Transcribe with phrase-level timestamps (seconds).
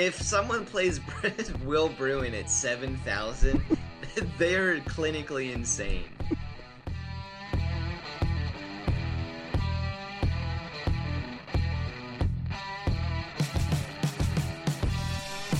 [0.00, 0.98] If someone plays
[1.66, 3.62] Will Bruin at 7,000,
[4.38, 6.04] they're clinically insane.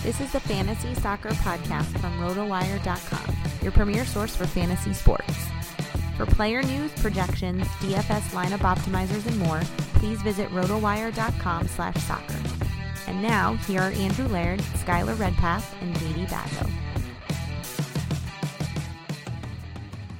[0.02, 5.48] This is the Fantasy Soccer Podcast from RotoWire.com, your premier source for fantasy sports.
[6.16, 9.60] For player news, projections, DFS lineup optimizers, and more,
[9.96, 12.59] please visit RotoWire.com slash soccer.
[13.06, 16.70] And now, here are Andrew Laird, Skylar Redpath, and JD Bazo.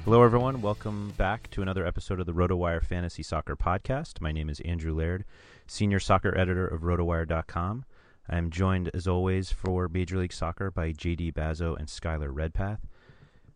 [0.03, 0.61] Hello, everyone.
[0.61, 4.19] Welcome back to another episode of the RotoWire Fantasy Soccer Podcast.
[4.19, 5.25] My name is Andrew Laird,
[5.67, 7.85] Senior Soccer Editor of RotoWire.com.
[8.27, 12.79] I'm joined, as always, for Major League Soccer by JD Bazo and Skylar Redpath.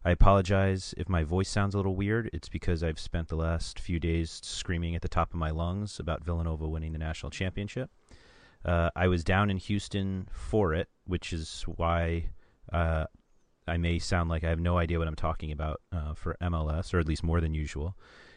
[0.06, 2.30] I apologize if my voice sounds a little weird.
[2.32, 6.00] It's because I've spent the last few days screaming at the top of my lungs
[6.00, 7.90] about Villanova winning the national championship.
[8.66, 12.30] Uh, I was down in Houston for it, which is why
[12.74, 13.06] uh,
[13.68, 16.94] I may sound like I have no idea what I'm talking about uh, for MLS,
[16.94, 17.96] or at least more than usual,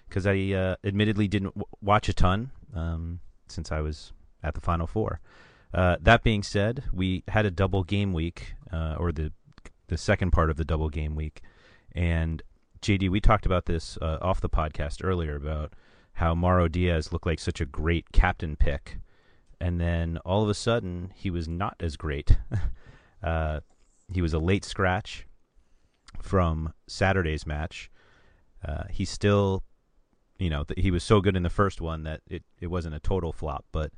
[0.08, 4.12] because I uh, admittedly didn't w- watch a ton um, since I was
[4.42, 5.20] at the Final Four.
[5.72, 9.32] Uh, that being said, we had a double game week, uh, or the
[9.86, 11.40] the second part of the double game week,
[11.92, 12.42] and
[12.82, 15.72] JD, we talked about this off the podcast earlier about
[16.12, 18.98] how Mauro Diaz looked like such a great captain pick,
[19.60, 22.38] and then all of a sudden he was not as great.
[23.22, 23.60] uh,
[24.12, 25.26] he was a late scratch
[26.22, 27.90] from Saturday's match.
[28.66, 29.62] Uh, he still,
[30.38, 32.94] you know, th- he was so good in the first one that it, it wasn't
[32.94, 33.64] a total flop.
[33.72, 33.92] But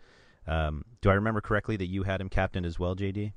[0.47, 3.33] um, do I remember correctly that you had him captain as well, JD?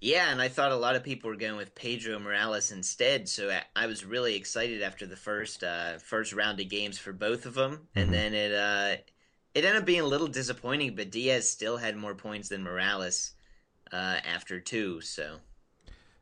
[0.00, 3.50] Yeah, and I thought a lot of people were going with Pedro Morales instead, so
[3.50, 7.46] I- I was really excited after the first uh, first round of games for both
[7.46, 8.02] of them, Mhm.
[8.02, 8.96] and then it uh,
[9.54, 10.94] it ended up being a little disappointing.
[10.96, 13.32] But Diaz still had more points than Morales
[13.92, 15.38] uh, after two, so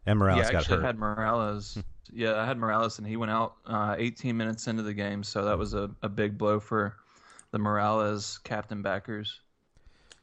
[0.07, 0.81] And Morales yeah, got actually hurt.
[0.81, 1.83] had Morales.
[2.13, 5.45] yeah, I had Morales, and he went out uh, 18 minutes into the game, so
[5.45, 6.97] that was a, a big blow for
[7.51, 9.41] the Morales captain backers.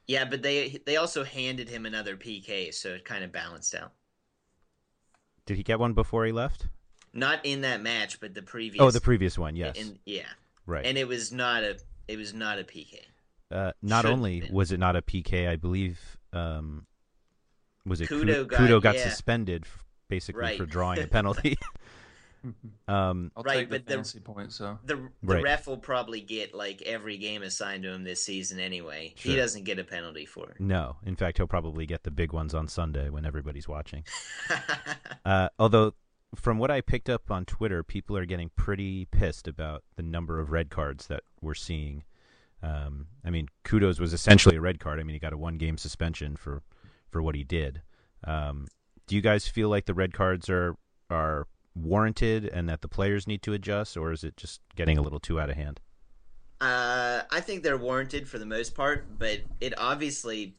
[0.07, 3.93] Yeah, but they they also handed him another PK, so it kind of balanced out.
[5.45, 6.67] Did he get one before he left?
[7.13, 8.81] Not in that match, but the previous.
[8.81, 9.77] Oh, the previous one, yes.
[9.77, 10.27] In, yeah,
[10.65, 10.85] right.
[10.85, 11.77] And it was not a
[12.07, 12.99] it was not a PK.
[13.51, 14.53] Uh, not Should've only been.
[14.53, 15.99] was it not a PK, I believe.
[16.31, 16.87] Um,
[17.85, 19.09] was it Kudo Kudo, got- Kudo got yeah.
[19.09, 19.65] suspended
[20.07, 20.57] basically Right.
[20.57, 21.57] for drawing a penalty?
[22.87, 24.51] um, I'll Right, take the but the- fantasy point.
[24.53, 25.43] So The the Right.
[25.43, 29.13] ref will probably get like every game assigned to him this season anyway.
[29.17, 30.59] He doesn't get a penalty for it.
[30.59, 34.03] no, in fact, he'll probably get the big ones on Sunday when everybody's watching.
[35.25, 35.93] Uh, although,
[36.35, 40.39] from what I picked up on Twitter, people are getting pretty pissed about the number
[40.39, 42.03] of red cards that we're seeing.
[42.61, 44.99] Um, I mean, Kudos was essentially a red card.
[44.99, 46.61] I mean, he got a one-game suspension for
[47.09, 47.81] for what he did.
[48.23, 48.67] Um,
[49.05, 50.75] do you guys feel like the red cards are
[51.09, 55.01] are warranted and that the players need to adjust, or is it just getting a
[55.01, 55.81] little too out of hand?
[56.61, 60.55] Uh, I think they're warranted for the most part, but it obviously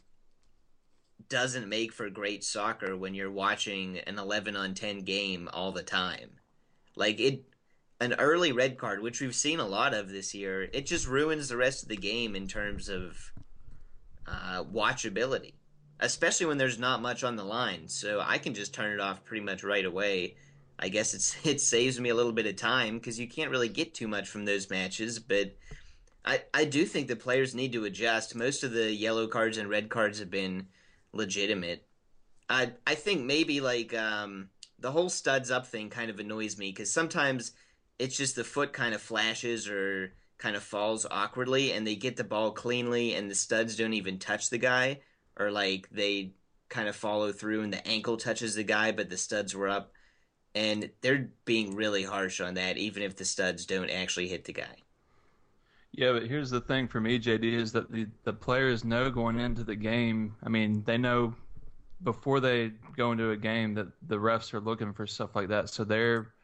[1.28, 5.82] doesn't make for great soccer when you're watching an 11 on 10 game all the
[5.82, 6.31] time.
[6.96, 7.44] Like it
[8.00, 11.49] an early red card, which we've seen a lot of this year, it just ruins
[11.49, 13.32] the rest of the game in terms of
[14.26, 15.55] uh, watchability,
[16.00, 17.88] especially when there's not much on the line.
[17.88, 20.37] So I can just turn it off pretty much right away.
[20.78, 23.69] I guess it's it saves me a little bit of time because you can't really
[23.69, 25.56] get too much from those matches, but
[26.25, 28.34] I, I do think the players need to adjust.
[28.34, 30.69] Most of the yellow cards and red cards have been
[31.14, 31.87] legitimate.
[32.49, 36.70] I I think maybe like um, the whole studs up thing kind of annoys me
[36.70, 37.52] because sometimes
[37.99, 42.16] it's just the foot kind of flashes or kind of falls awkwardly and they get
[42.16, 45.00] the ball cleanly and the studs don't even touch the guy
[45.38, 46.32] or like they
[46.69, 49.93] kind of follow through and the ankle touches the guy but the studs were up
[50.55, 54.52] and they're being really harsh on that even if the studs don't actually hit the
[54.52, 54.83] guy.
[55.96, 59.38] Yeah, but here's the thing for me, JD, is that the, the players know going
[59.38, 60.35] into the game.
[60.43, 61.35] I mean, they know
[62.02, 65.70] before they go into a game that the refs are looking for stuff like that.
[65.70, 66.35] So they're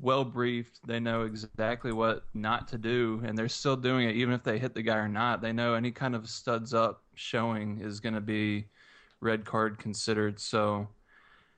[0.00, 0.80] well briefed.
[0.86, 4.58] They know exactly what not to do, and they're still doing it, even if they
[4.58, 5.40] hit the guy or not.
[5.40, 8.66] They know any kind of studs up showing is going to be
[9.20, 10.40] red card considered.
[10.40, 10.88] So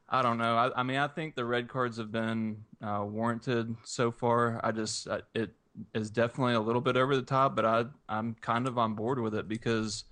[0.08, 0.56] I don't know.
[0.56, 4.60] I, I mean, I think the red cards have been uh, warranted so far.
[4.64, 5.52] I just I, it
[5.94, 9.18] is definitely a little bit over the top, but I I'm kind of on board
[9.20, 10.04] with it because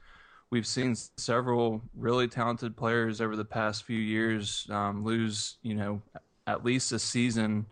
[0.51, 6.01] we've seen several really talented players over the past few years um, lose, you know,
[6.47, 7.67] at least a season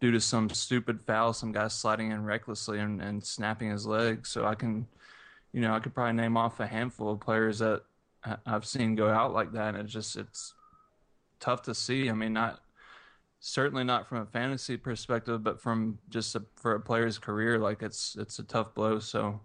[0.00, 4.26] due to some stupid foul, some guy sliding in recklessly and, and snapping his leg.
[4.26, 4.86] So I can,
[5.52, 7.82] you know, I could probably name off a handful of players that
[8.24, 10.54] I- I've seen go out like that, and it's just it's
[11.40, 12.10] tough to see.
[12.10, 12.60] I mean, not
[13.40, 17.82] certainly not from a fantasy perspective, but from just a, for a player's career, like
[17.82, 18.98] it's it's a tough blow.
[18.98, 19.40] So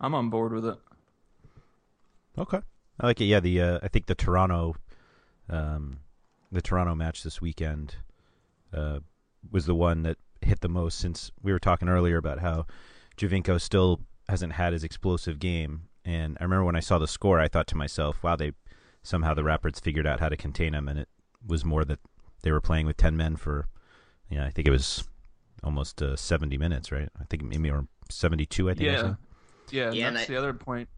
[0.00, 0.78] I'm on board with it.
[2.36, 2.60] Okay,
[3.00, 3.24] I like it.
[3.24, 4.76] Yeah, the uh, I think the Toronto,
[5.48, 6.00] um,
[6.52, 7.96] the Toronto match this weekend,
[8.72, 9.00] uh,
[9.50, 10.98] was the one that hit the most.
[10.98, 12.66] Since we were talking earlier about how
[13.16, 17.40] Giovinco still hasn't had his explosive game, and I remember when I saw the score,
[17.40, 18.52] I thought to myself, "Wow, they
[19.02, 21.08] somehow the Rapids figured out how to contain him," and it
[21.44, 21.98] was more that
[22.42, 23.66] they were playing with ten men for,
[24.28, 25.04] yeah, I think it was
[25.62, 27.08] almost uh, seventy minutes, right?
[27.20, 28.70] I think maybe or seventy-two.
[28.70, 28.86] I think.
[28.86, 29.16] Yeah, said.
[29.70, 29.92] yeah.
[29.92, 30.88] Yeah, that's I- the other point.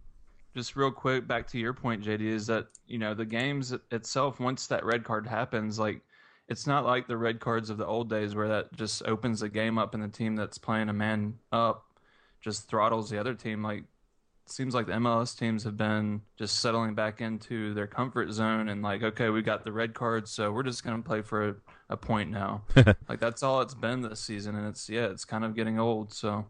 [0.53, 4.41] Just real quick, back to your point, JD, is that you know the games itself.
[4.41, 6.01] Once that red card happens, like
[6.49, 9.49] it's not like the red cards of the old days where that just opens the
[9.49, 11.85] game up and the team that's playing a man up
[12.41, 13.63] just throttles the other team.
[13.63, 13.85] Like it
[14.53, 18.83] seems like the MLS teams have been just settling back into their comfort zone and
[18.83, 21.55] like, okay, we got the red cards, so we're just gonna play for a,
[21.91, 22.63] a point now.
[23.09, 26.13] like that's all it's been this season, and it's yeah, it's kind of getting old.
[26.13, 26.47] So.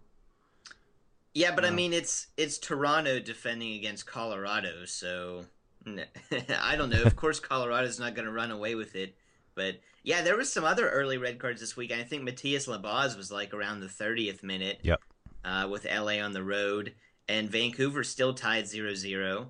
[1.32, 5.44] Yeah, but I mean, it's it's Toronto defending against Colorado, so
[5.86, 7.02] I don't know.
[7.02, 9.14] Of course, Colorado's not going to run away with it,
[9.54, 11.92] but yeah, there was some other early red cards this week.
[11.92, 14.80] I think Matías Laba's was like around the thirtieth minute.
[14.82, 15.00] Yep.
[15.42, 16.92] Uh, with LA on the road,
[17.30, 19.46] and Vancouver still tied 0-0.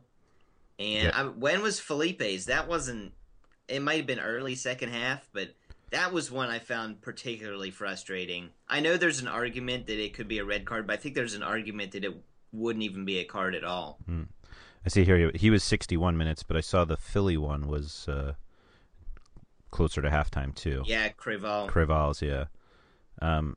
[0.78, 1.10] And Yeah.
[1.14, 2.44] I, when was Felipe's?
[2.44, 3.12] That wasn't.
[3.68, 5.54] It might have been early second half, but
[5.90, 8.50] that was one I found particularly frustrating.
[8.68, 11.14] I know there's an argument that it could be a red card, but I think
[11.14, 12.14] there's an argument that it
[12.52, 13.98] wouldn't even be a card at all.
[14.84, 18.34] I see here he was 61 minutes, but I saw the Philly one was uh,
[19.70, 20.82] closer to halftime too.
[20.86, 21.68] Yeah, Creavalle.
[21.68, 22.46] Creavalle's, yeah.
[23.22, 23.56] Um,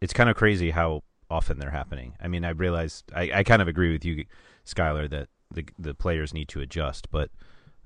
[0.00, 2.14] it's kind of crazy how often they're happening.
[2.20, 4.24] I mean, I realize I, I kind of agree with you,
[4.66, 7.30] Skylar, that the the players need to adjust, but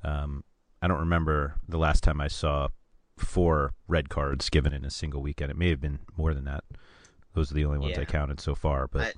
[0.02, 0.45] um,
[0.80, 2.68] I don't remember the last time I saw
[3.16, 5.50] four red cards given in a single weekend.
[5.50, 6.64] It may have been more than that.
[7.35, 8.02] Those are the only ones Yeah.
[8.02, 8.87] I counted so far.
[8.87, 9.14] But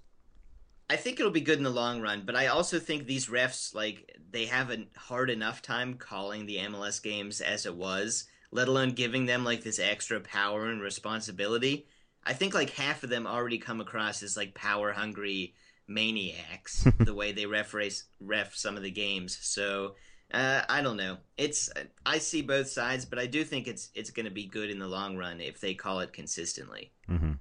[0.91, 3.27] I, I think it'll be good in the long run, but I also think these
[3.27, 8.25] refs like they have a hard enough time calling the MLS games as it was,
[8.51, 11.87] let alone giving them like this extra power and responsibility.
[12.25, 15.55] I think like half of them already come across as like power hungry
[15.89, 19.39] maniacs the way they ref race, ref some of the games.
[19.41, 19.97] So
[20.33, 21.19] uh, I don't know.
[21.37, 21.71] It's
[22.07, 24.79] I see both sides, but I do think it's it's going to be good in
[24.79, 26.93] the long run if they call it consistently.
[27.09, 27.33] hmm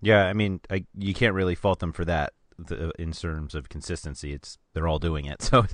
[0.00, 3.68] yeah, I mean, I, you can't really fault them for that the, in terms of
[3.68, 4.32] consistency.
[4.32, 5.66] It's they're all doing it, so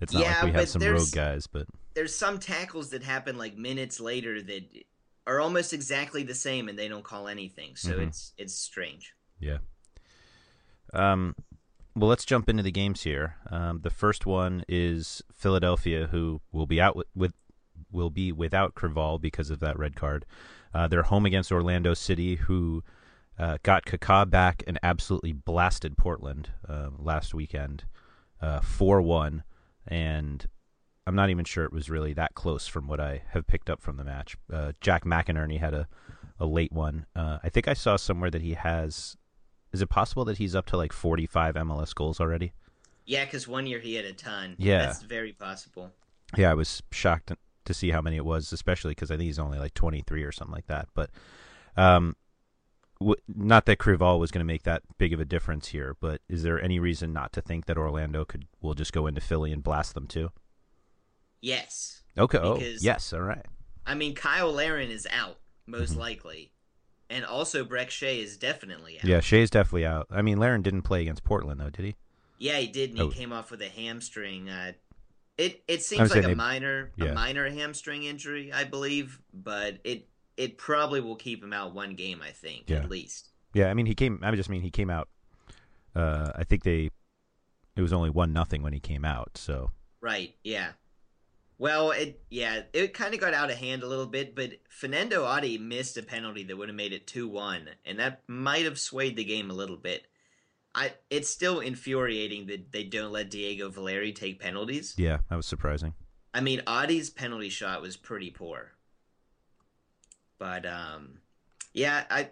[0.00, 1.46] it's not Yeah, like we have some rogue guys.
[1.46, 4.64] But there's some tackles that happen like minutes later that
[5.26, 7.76] are almost exactly the same and they don't call anything.
[7.76, 8.08] So Mhm.
[8.08, 9.14] it's it's strange.
[9.38, 9.58] Yeah.
[10.92, 11.34] Um,
[11.94, 13.36] well, let's jump into the games here.
[13.50, 17.34] Um, the first one is Philadelphia, who will be out with, with
[17.90, 20.24] will be without Creavalle because of that red card.
[20.72, 22.84] Uh, they're home against Orlando City, who
[23.38, 27.84] uh, got Kaká back and absolutely blasted Portland uh, last weekend,
[28.62, 29.42] four one,
[29.86, 30.46] and
[31.06, 33.80] I'm not even sure it was really that close from what I have picked up
[33.80, 34.36] from the match.
[34.52, 35.88] Uh, Jack McInerney had a
[36.40, 37.06] a late one.
[37.14, 39.16] Uh, I think I saw somewhere that he has.
[39.72, 42.52] Is it possible that he's up to like 45 MLS goals already?
[43.04, 44.56] Yeah, because one year he had a ton.
[44.58, 44.86] Yeah.
[44.86, 45.92] that's very possible.
[46.36, 47.32] Yeah, I was shocked
[47.64, 50.32] to see how many it was, especially because I think he's only like 23 or
[50.32, 50.88] something like that.
[50.94, 51.10] But,
[51.76, 52.16] um,
[53.00, 56.20] w- not that Creavalle was going to make that big of a difference here, but
[56.28, 59.52] is there any reason not to think that Orlando could will just go into Philly
[59.52, 60.30] and blast them too?
[61.40, 62.02] Yes.
[62.18, 62.38] Okay.
[62.38, 63.12] Oh, yes.
[63.12, 63.44] All right.
[63.86, 66.00] I mean, Kyle Larin is out most Mm-hmm.
[66.00, 66.52] likely,
[67.08, 69.04] and also Brek Shea is definitely out.
[69.04, 70.06] Yeah, Shea's definitely out.
[70.10, 71.96] I mean, Larin didn't play against Portland though, did he?
[72.38, 73.10] Yeah, he did, and he Oh.
[73.10, 74.48] came off with a hamstring.
[74.48, 74.72] Uh,
[75.38, 77.06] it it seems like a they- minor yeah.
[77.06, 81.94] a minor hamstring injury, I believe, but it it probably will keep him out one
[81.94, 82.78] game, I think, Yeah.
[82.78, 83.28] at least.
[83.54, 84.20] Yeah, I mean he came.
[84.22, 85.08] I just mean he came out.
[85.94, 86.90] Uh, I think they.
[87.76, 89.36] It was only one nothing when he came out.
[89.36, 89.70] So
[90.02, 90.72] Right, yeah.
[91.60, 95.26] Well, it yeah, it kind of got out of hand a little bit, but Fernando
[95.26, 99.14] Adi missed a penalty that would have made it 2-1, and that might have swayed
[99.14, 100.06] the game a little bit.
[100.74, 104.94] I it's still infuriating that they don't let Diego Valeri take penalties.
[104.96, 105.92] yeah, that was surprising.
[106.32, 108.72] I mean, Adi's penalty shot was pretty poor.
[110.38, 111.18] But um
[111.74, 112.30] yeah, I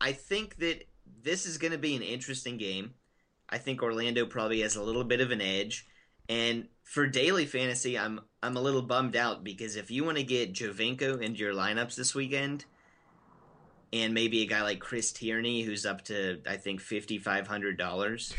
[0.00, 0.88] I think that
[1.22, 2.94] this is going to be an interesting game.
[3.50, 5.86] I think Orlando probably has a little bit of an edge.
[6.28, 10.22] And for daily fantasy, I'm I'm a little bummed out because if you want to
[10.22, 12.66] get Giovinco into your lineups this weekend,
[13.90, 17.78] and maybe a guy like Chris Tierney who's up to I think fifty five hundred
[17.78, 18.34] dollars,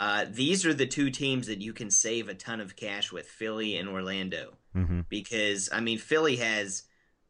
[0.00, 3.26] uh, these are the two teams that you can save a ton of cash with
[3.26, 6.84] Philly and Orlando hmm because I mean Philly has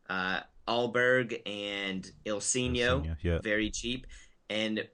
[0.09, 3.39] uh, Alberg and Ilsinho, Ilsinho, yeah.
[3.43, 4.07] very cheap,
[4.49, 4.87] and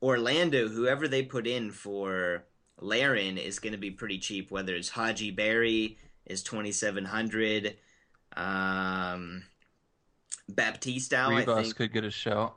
[0.00, 2.44] Orlando, whoever they put in for
[2.80, 4.52] Larin is going to be pretty cheap.
[4.52, 7.76] Whether it's Hadji Barry is twenty seven hundred,
[8.36, 9.42] um,
[10.48, 12.56] Baptista, I think, could get a shout.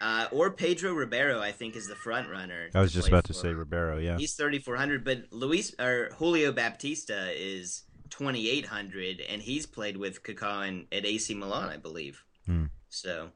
[0.00, 2.68] uh, or Pedro Ribeiro, I think is the front runner.
[2.74, 3.98] I was just play about to say Ribeiro.
[3.98, 4.18] Yeah.
[4.18, 9.66] He's thirty four hundred, but Luis or Julio Baptista is twenty eight hundred, and he's
[9.66, 12.24] played with Kaká and at AC Milan, I believe.
[12.46, 12.66] Hmm.
[12.88, 13.30] So,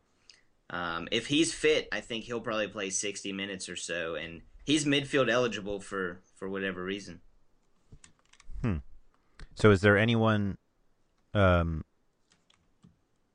[0.71, 4.85] um, if he's fit, I think he'll probably play sixty minutes or so, and he's
[4.85, 7.21] midfield eligible for for whatever reason.
[9.54, 10.59] So is there anyone?
[11.35, 11.85] Um.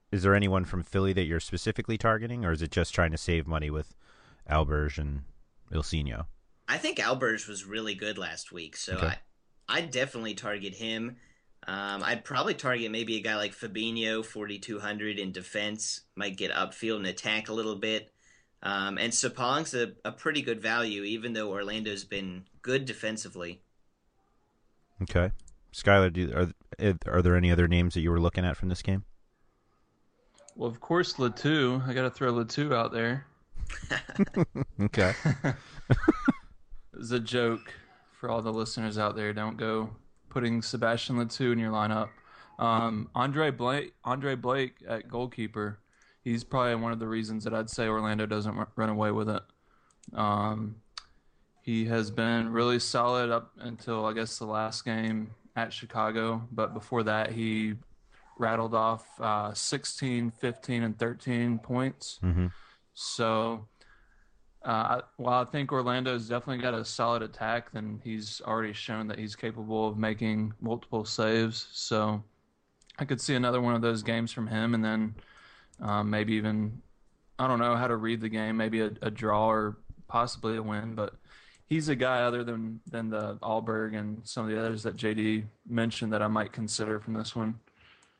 [0.09, 3.17] Is there anyone from Philly that you're specifically targeting, or is it just trying to
[3.17, 3.93] save money with
[4.49, 5.23] Alberg and
[5.71, 6.27] Ilsinho?
[6.67, 9.07] I think Alberg was really good last week, so Okay.
[9.07, 9.17] I
[9.69, 11.17] I'd definitely target him.
[11.67, 16.37] Um, I'd probably target maybe a guy like Fabinho, forty two hundred in defense, might
[16.37, 18.13] get upfield and attack a little bit.
[18.63, 23.61] Um, and Sapong's a, a pretty good value, even though Orlando's been good defensively.
[25.01, 25.31] Okay.
[25.73, 28.81] Skylar, do are are there any other names that you were looking at from this
[28.81, 29.03] game?
[30.55, 31.81] Well, of course, Le Toux.
[31.85, 33.25] I got to throw Le Toux out there.
[34.79, 35.13] Okay.
[36.99, 37.73] It's a joke
[38.19, 39.31] for all the listeners out there.
[39.31, 39.91] Don't go
[40.29, 42.09] putting Sebastien Le Toux in your lineup.
[42.57, 45.77] Um, Andre Blake, Andre Blake at goalkeeper.
[46.23, 49.43] He's probably one of the reasons that I'd say Orlando doesn't run away with it.
[50.13, 50.77] Um,
[51.61, 56.73] he has been really solid up until I guess the last game at Chicago, but
[56.73, 57.73] before that he
[58.37, 62.19] rattled off uh, 16, 15, and 13 points.
[62.21, 62.47] hmm
[62.93, 63.67] So,
[64.63, 69.17] uh, while I think Orlando's definitely got a solid attack, then he's already shown that
[69.17, 71.67] he's capable of making multiple saves.
[71.71, 72.23] So,
[72.99, 75.15] I could see another one of those games from him, and then
[75.81, 76.81] um, maybe even
[77.39, 80.61] I don't know how to read the game, maybe a, a, draw or possibly a
[80.63, 80.95] win.
[80.95, 81.13] But
[81.67, 85.45] he's a guy other than than the Alberg and some of the others that JD
[85.67, 87.59] mentioned that I might consider from this one.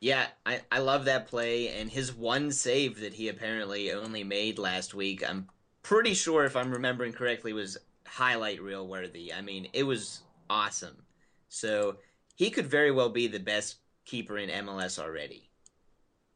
[0.00, 4.58] Yeah, I, I love that play and his one save that he apparently only made
[4.58, 5.28] last week.
[5.28, 5.48] I'm
[5.82, 9.32] pretty sure if I'm remembering correctly was highlight reel worthy.
[9.32, 11.02] I mean, it was awesome.
[11.48, 11.96] So
[12.36, 15.50] he could very well be the best keeper in MLS already.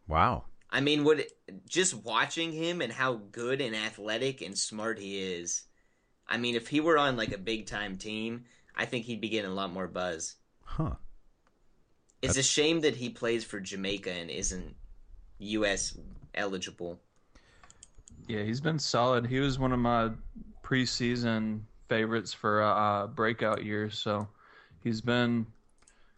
[0.08, 0.44] Wow.
[0.70, 1.26] I mean, would
[1.68, 5.64] just watching him and how good and athletic and smart he is.
[6.32, 9.28] I mean, if he were on like a big time team, I think he'd be
[9.28, 10.36] getting a lot more buzz.
[10.64, 10.94] Huh.
[12.22, 12.48] It's That's...
[12.48, 14.74] a shame that he plays for Jamaica and isn't
[15.40, 15.98] U.S.
[16.34, 16.98] eligible.
[18.26, 19.26] Yeah, he's been solid.
[19.26, 20.10] He was one of my
[20.62, 21.60] preseason
[21.90, 24.26] favorites for a breakout year, so
[24.82, 25.44] he's been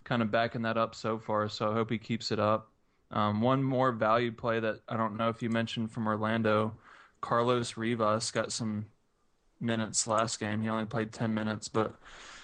[0.05, 1.49] kind of backing that up so far.
[1.49, 2.71] So I hope he keeps it up.
[3.11, 6.73] Um, one more value play that I don't know if you mentioned from Orlando,
[7.21, 8.87] Carlos Rivas got some
[9.65, 10.63] minutes last game.
[10.63, 11.95] He only played 10 minutes, but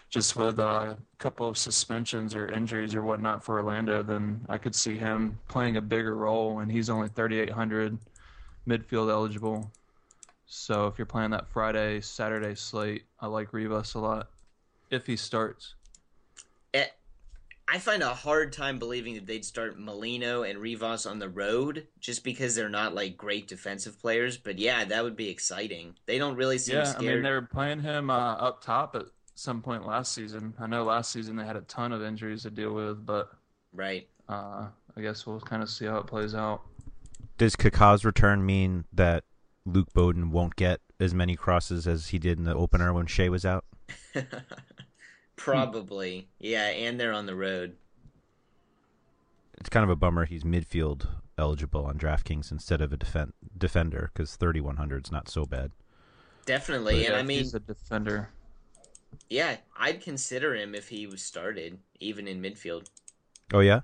[0.09, 4.75] just with a couple of suspensions or injuries or whatnot for Orlando, then I could
[4.75, 6.59] see him playing a bigger role.
[6.59, 7.97] And he's only 3,800
[8.67, 9.71] midfield eligible.
[10.47, 14.31] So if you're playing that Friday, Saturday slate, I like Rivas a lot
[14.91, 15.75] if he starts.
[16.75, 16.87] Eh,
[17.73, 21.87] I find a hard time believing that they'd start Molino and Rivas on the road
[22.01, 24.37] just because they're not like great defensive players.
[24.37, 25.95] But yeah, that would be exciting.
[26.07, 27.05] They don't really seem yeah, scared.
[27.05, 29.05] I mean, they were playing him uh, up top at
[29.37, 30.53] some point last season.
[30.59, 33.31] I know last season they had a ton of injuries to deal with, but
[33.73, 34.09] right.
[34.29, 36.63] Uh, I guess we'll kind of see how it plays out.
[37.39, 39.23] Does Kaká's return mean that
[39.65, 43.29] Luke Boden won't get as many crosses as he did in the opener when Shea
[43.29, 43.65] was out?
[45.41, 45.51] Hmm.
[45.51, 46.29] Probably.
[46.39, 47.77] yeah, and they're on the road.
[49.59, 51.07] It's kind of a bummer he's midfield
[51.39, 55.71] eligible on DraftKings instead of a defen- defender because 3100 is not so bad.
[56.47, 58.31] Definitely, but and I mean he's a defender.
[59.29, 62.87] Yeah, I'd consider him if he was started even in midfield.
[63.53, 63.81] Oh yeah.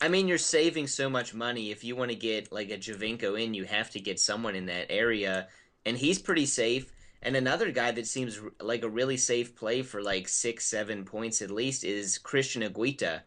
[0.00, 1.72] I mean, you're saving so much money.
[1.72, 4.66] If you want to get like a Giovinco in, you have to get someone in
[4.66, 5.48] that area,
[5.84, 6.92] and he's pretty safe.
[7.22, 11.42] And another guy that seems like a really safe play for like six, seven points
[11.42, 13.22] at least is Cristian Higuita.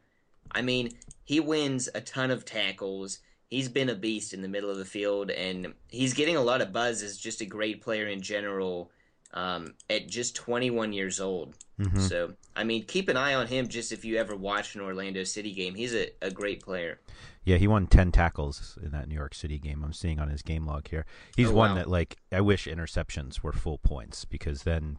[0.51, 0.91] I mean,
[1.23, 3.19] he wins a ton of tackles.
[3.47, 6.62] He's been a beast in the middle of the field, and he's getting a lot
[6.62, 8.91] of buzz as just a great player in general
[9.33, 11.55] um, at just 21 years old.
[11.79, 11.99] Mm-hmm.
[11.99, 15.23] So, I mean, keep an eye on him just if you ever watch an Orlando
[15.23, 15.75] City game.
[15.75, 16.99] He's a, a great player.
[17.43, 19.83] Yeah, he won 10 tackles in that New York City game.
[19.83, 21.05] I'm seeing on his game log here.
[21.35, 21.75] He's oh, one wow.
[21.77, 24.97] that, like, I wish interceptions were full points because then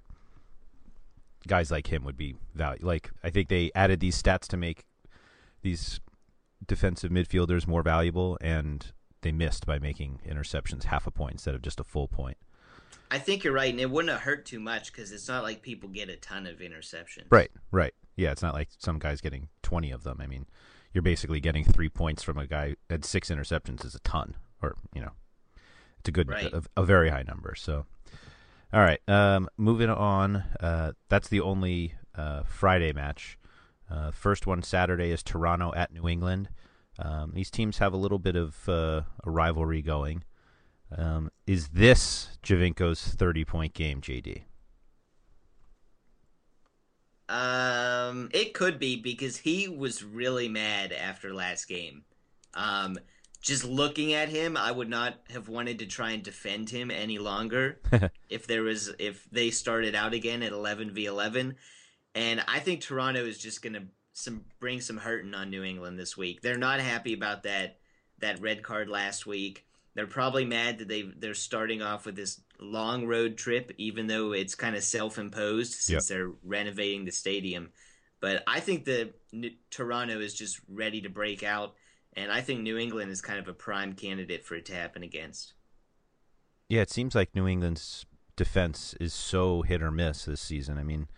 [1.47, 2.85] guys like him would be value.
[2.85, 4.85] Like, I think they added these stats to make
[5.63, 6.01] these
[6.67, 11.63] defensive midfielders more valuable, and they missed by making interceptions half a point instead of
[11.63, 12.39] just a full point.
[13.13, 15.61] I think you're right, and it wouldn't have hurt too much because it's not like
[15.61, 17.27] people get a ton of interceptions.
[17.29, 17.93] Right, right.
[18.17, 20.19] Yeah, it's not like some guys getting 20 of them.
[20.23, 20.47] I mean,
[20.95, 24.77] you're basically getting three points from a guy at six interceptions is a ton, or
[24.95, 25.11] you know,
[25.99, 26.51] it's a good, right.
[26.55, 27.55] a, a, very high number.
[27.55, 27.85] So,
[28.73, 30.37] all right, um, moving on.
[30.59, 33.37] Uh, that's the only uh, Friday match.
[33.91, 36.49] Uh, first one Saturday is Toronto at New England.
[36.99, 40.25] Um, these teams have a little bit of uh, a rivalry going.
[40.97, 44.43] Um, is this Giovinco's 30 point game, JD?
[47.29, 52.05] Um, it could be because he was really mad after last game.
[52.55, 52.99] Um,
[53.41, 57.19] just looking at him, I would not have wanted to try and defend him any
[57.19, 57.81] longer
[58.29, 61.57] if there was if they started out again at 11 v 11.
[62.15, 65.99] And I think Toronto is just going to some bring some hurting on New England
[65.99, 66.43] this week.
[66.43, 67.79] They're not happy about that
[68.19, 69.67] that red card last week.
[69.95, 74.33] They're probably mad that they they're starting off with this long road trip, even though
[74.33, 76.17] it's kind of self imposed since yep.
[76.17, 77.71] they're renovating the stadium.
[78.21, 79.15] But I think that
[79.71, 81.75] Toronto is just ready to break out,
[82.15, 85.03] and I think New England is kind of a prime candidate for it to happen
[85.03, 85.55] against.
[86.69, 90.79] Yeah, it seems like New England's defense is so hit or miss this season.
[90.79, 91.09] I mean,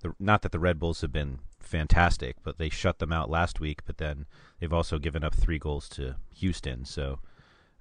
[0.00, 3.60] the, not that the Red Bulls have been fantastic, but they shut them out last
[3.60, 3.84] week.
[3.84, 4.26] But then
[4.58, 6.84] they've also given up three goals to Houston.
[6.84, 7.20] So,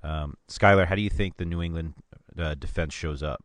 [0.05, 1.95] um, Skylar, how do you think the New England
[2.37, 3.43] uh, defense shows up?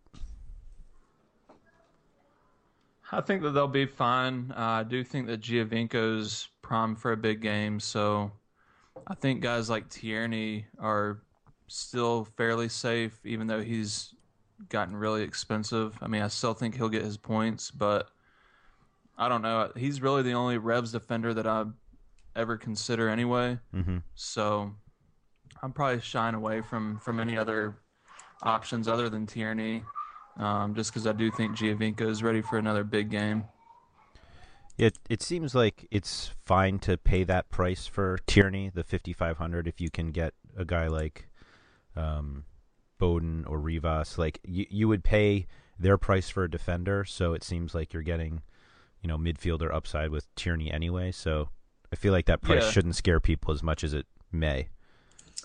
[3.13, 4.53] I think that they'll be fine.
[4.57, 8.31] Uh, I do think that Giovinco's prime for a big game, so
[9.07, 11.23] I think guys like Tierney are
[11.67, 14.15] still fairly safe, even though he's
[14.69, 15.97] gotten really expensive.
[16.03, 18.11] I mean, I still think he'll get his points, but
[19.17, 19.73] I don't know.
[19.77, 21.65] He's really the only Revs defender that I
[22.37, 23.59] ever consider anyway.
[23.75, 23.99] Mm-hmm.
[24.15, 24.75] So
[25.63, 27.77] I'm probably shying away from from any other
[28.43, 29.85] options other than Tierney,
[30.39, 33.45] um, just because I do think Giovinco is ready for another big game.
[34.79, 39.37] It it seems like it's fine to pay that price for Tierney, the fifty five
[39.39, 41.29] hundred, if you can get a guy like
[41.97, 42.45] um,
[42.99, 44.17] Boden or Rivas.
[44.17, 45.47] Like you you would pay
[45.79, 48.43] their price for a defender, so it seems like you're getting,
[49.03, 51.11] you know, midfielder upside with Tierney anyway.
[51.11, 51.51] So
[51.93, 52.71] I feel like that price Yeah.
[52.71, 54.69] shouldn't scare people as much as it may.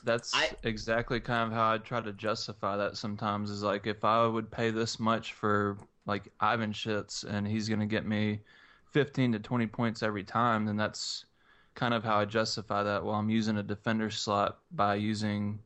[0.06, 4.06] That's I- exactly kind of how I try to justify that sometimes is like if
[4.06, 8.42] I would pay this much for like Ivan Schitz and he's going to get me
[8.92, 11.26] 15 to 20 points every time, then that's
[11.74, 13.04] kind of how I justify that.
[13.04, 15.60] Well, I'm using a defender slot by using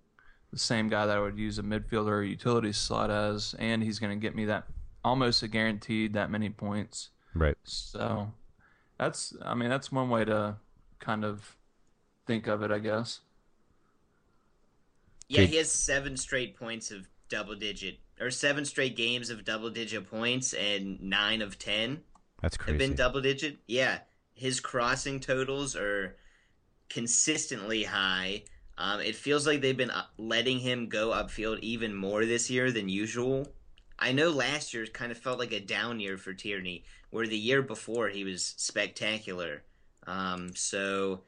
[0.51, 3.99] the same guy that I would use a midfielder or utility slot as, and he's
[3.99, 4.65] going to get me that
[5.03, 7.09] almost a guaranteed that many points.
[7.35, 7.55] Right.
[7.63, 8.31] So
[8.97, 10.55] that's, I mean, that's one way to
[10.99, 11.55] kind of
[12.25, 13.19] think of it, I guess.
[15.29, 19.69] Yeah, he has seven straight points of double digit, or seven straight games of double
[19.69, 22.01] digit points, and nine of ten
[22.41, 22.71] That's crazy.
[22.71, 23.59] have been double digit.
[23.67, 23.99] Yeah,
[24.33, 26.17] his crossing totals are
[26.89, 28.43] consistently high.
[28.77, 32.71] Um, it feels like they've been uh, letting him go upfield even more this year
[32.71, 33.47] than usual.
[33.99, 37.37] I know last year kind of felt like a down year for Tierney, where the
[37.37, 39.63] year before he was spectacular.
[40.07, 41.21] Um, so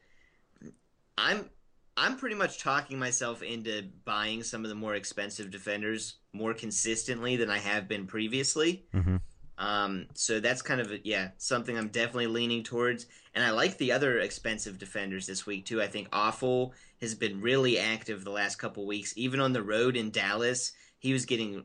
[1.18, 1.50] I'm
[1.96, 7.36] I'm pretty much talking myself into buying some of the more expensive defenders more consistently
[7.36, 8.86] than I have been previously.
[8.92, 9.16] hmm
[9.58, 13.76] Um, so that's kind of a, yeah something I'm definitely leaning towards, and I like
[13.78, 15.82] the other expensive defenders this week too.
[15.82, 19.96] I think Afful has been really active the last couple weeks, even on the road
[19.96, 20.72] in Dallas.
[20.98, 21.64] He was getting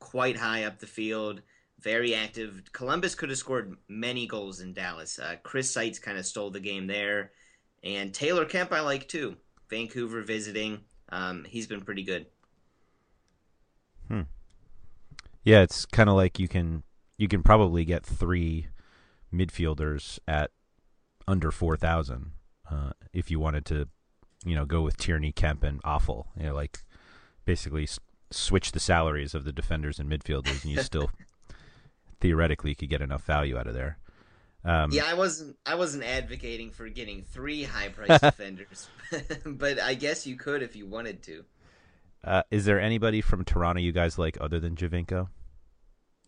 [0.00, 1.42] quite high up the field,
[1.80, 2.62] very active.
[2.72, 5.18] Columbus could have scored many goals in Dallas.
[5.18, 7.30] Uh, Chris Seitz kind of stole the game there,
[7.84, 9.36] and Taylor Kemp I like too.
[9.68, 12.26] Vancouver visiting, um, he's been pretty good.
[14.08, 14.22] Hmm.
[15.44, 16.82] Yeah, it's kind of like you can
[17.16, 18.68] you can probably get three
[19.32, 20.50] midfielders at
[21.26, 22.32] under four thousand
[22.70, 23.88] uh, if you wanted to,
[24.44, 26.26] you know, go with Tierney, Kemp, and Afful.
[26.36, 26.80] You know, like
[27.44, 27.98] basically s-
[28.30, 31.10] switch the salaries of the defenders and midfielders, and you still
[32.20, 33.98] theoretically could get enough value out of there.
[34.64, 38.88] Um, Yeah, I wasn't I wasn't advocating for getting three high price defenders,
[39.46, 41.44] but I guess you could if you wanted to.
[42.24, 45.28] uh, is there anybody from Toronto you guys like other than Giovinco?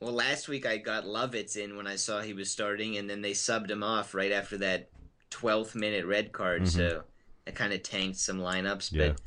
[0.00, 3.20] Well, last week I got Lovitz in when I saw he was starting, and then
[3.20, 4.88] they subbed him off right after that
[5.28, 7.02] twelfth minute red card, so
[7.46, 8.92] it kind of tanked some lineups.
[8.92, 9.08] Yeah.
[9.08, 9.20] But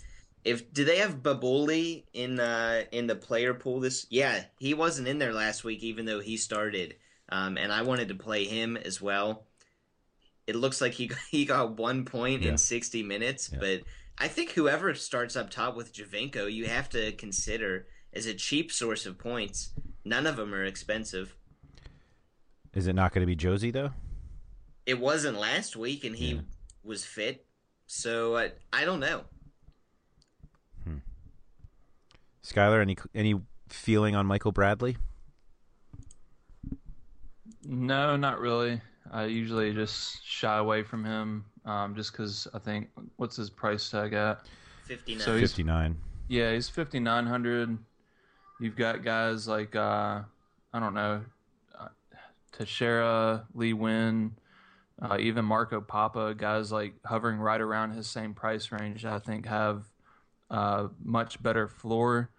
[0.43, 4.07] if do they have Babouli in uh, in the player pool this?
[4.09, 6.95] Yeah, he wasn't in there last week, even though he started,
[7.33, 9.45] um, and I wanted to play him as well.
[10.45, 12.51] It looks like he he got one point Yeah.
[12.51, 13.59] in sixty minutes, Yeah.
[13.59, 13.81] but
[14.17, 18.71] I think whoever starts up top with Giovinco, you have to consider as a cheap
[18.71, 19.73] source of points.
[20.05, 21.35] None of them are expensive.
[22.73, 23.91] Is it not going to be Jozy though?
[24.85, 26.41] It wasn't last week, and he Yeah.
[26.83, 27.45] was fit.
[27.87, 29.23] So uh, I don't know.
[32.43, 34.97] Skylar, any any feeling on Michael Bradley?
[37.65, 38.82] No, not really.
[39.12, 43.89] I usually just shy away from him, um, just because I think what's his price
[43.89, 44.41] tag at?
[44.86, 45.21] Fifty nine.
[45.23, 45.97] So he's- Fifty nine.
[46.28, 47.78] Yeah, he's fifty nine hundred.
[48.60, 50.21] You've got guys like uh,
[50.73, 51.23] I don't know,
[51.78, 51.88] uh,
[52.52, 54.32] Teixeira, Lee Nguyen,
[55.02, 59.06] uh, even Marco Pappa, guys like hovering right around his same price range.
[59.06, 59.84] I think have
[60.49, 62.30] uh, much better floor.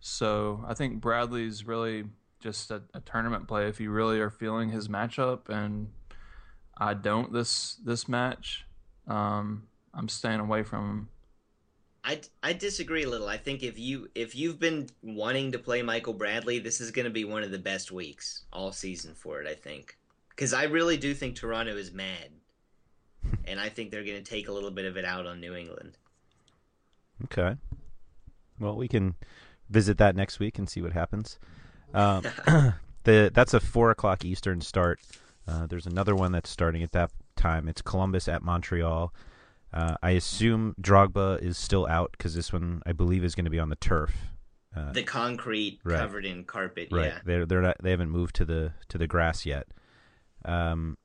[0.00, 2.04] So I think Bradley's really
[2.40, 5.88] just a, a tournament play if you really are feeling his matchup, and
[6.76, 8.66] I don't this this match.
[9.06, 11.08] Um, I'm staying away from him.
[12.04, 13.28] I, I disagree a little.
[13.28, 17.04] I think if you if you've been wanting to play Michael Bradley, this is going
[17.04, 19.48] to be one of the best weeks all season for it.
[19.48, 19.98] I think
[20.30, 22.30] because I really do think Toronto is mad,
[23.44, 25.54] and I think they're going to take a little bit of it out on New
[25.54, 25.98] England.
[27.24, 27.56] Okay.
[28.60, 29.16] Well, we can
[29.68, 31.38] visit that next week and see what happens.
[31.94, 32.22] Um,
[33.04, 35.00] the that's a four o'clock Eastern start.
[35.46, 37.68] Uh, there's another one that's starting at that time.
[37.68, 39.12] It's Columbus at Montreal.
[39.72, 43.50] Uh, I assume Drogba is still out because this one I believe is going to
[43.50, 44.14] be on the turf.
[44.76, 45.98] Uh, The concrete Right.
[45.98, 46.88] covered in carpet.
[46.90, 47.06] right.
[47.12, 47.18] Yeah.
[47.24, 49.66] They're they're not they haven't moved to the to the grass yet.
[50.44, 50.96] Um,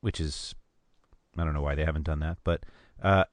[0.00, 0.54] which is
[1.38, 2.64] I don't know why they haven't done that, but
[3.02, 3.24] uh,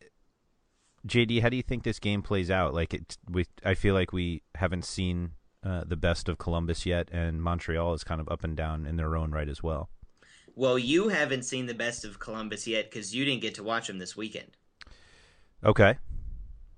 [1.07, 2.73] JD, how do you think this game plays out?
[2.73, 5.31] Like it, we, I feel like we haven't seen
[5.63, 8.95] uh, the best of Columbus yet, and Montreal is kind of up and down in
[8.95, 9.89] their own right as well.
[10.55, 13.87] Well, you haven't seen the best of Columbus yet because you didn't get to watch
[13.87, 14.51] them this weekend.
[15.63, 15.97] Okay.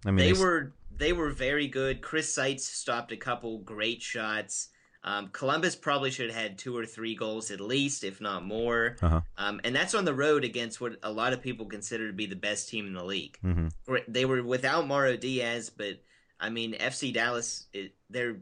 [0.05, 2.01] I mean, they, they were they were very good.
[2.01, 4.69] Chris Seitz stopped a couple great shots.
[5.03, 8.97] Um, Columbus probably should have had two or three goals at least, if not more.
[9.01, 9.21] Uh-huh.
[9.37, 12.27] Um, and that's on the road against what a lot of people consider to be
[12.27, 13.37] the best team in the league.
[13.43, 13.95] Mm-hmm.
[14.07, 16.01] They were without Mauro Diaz, but
[16.39, 18.37] I mean, FC Dallas, it, their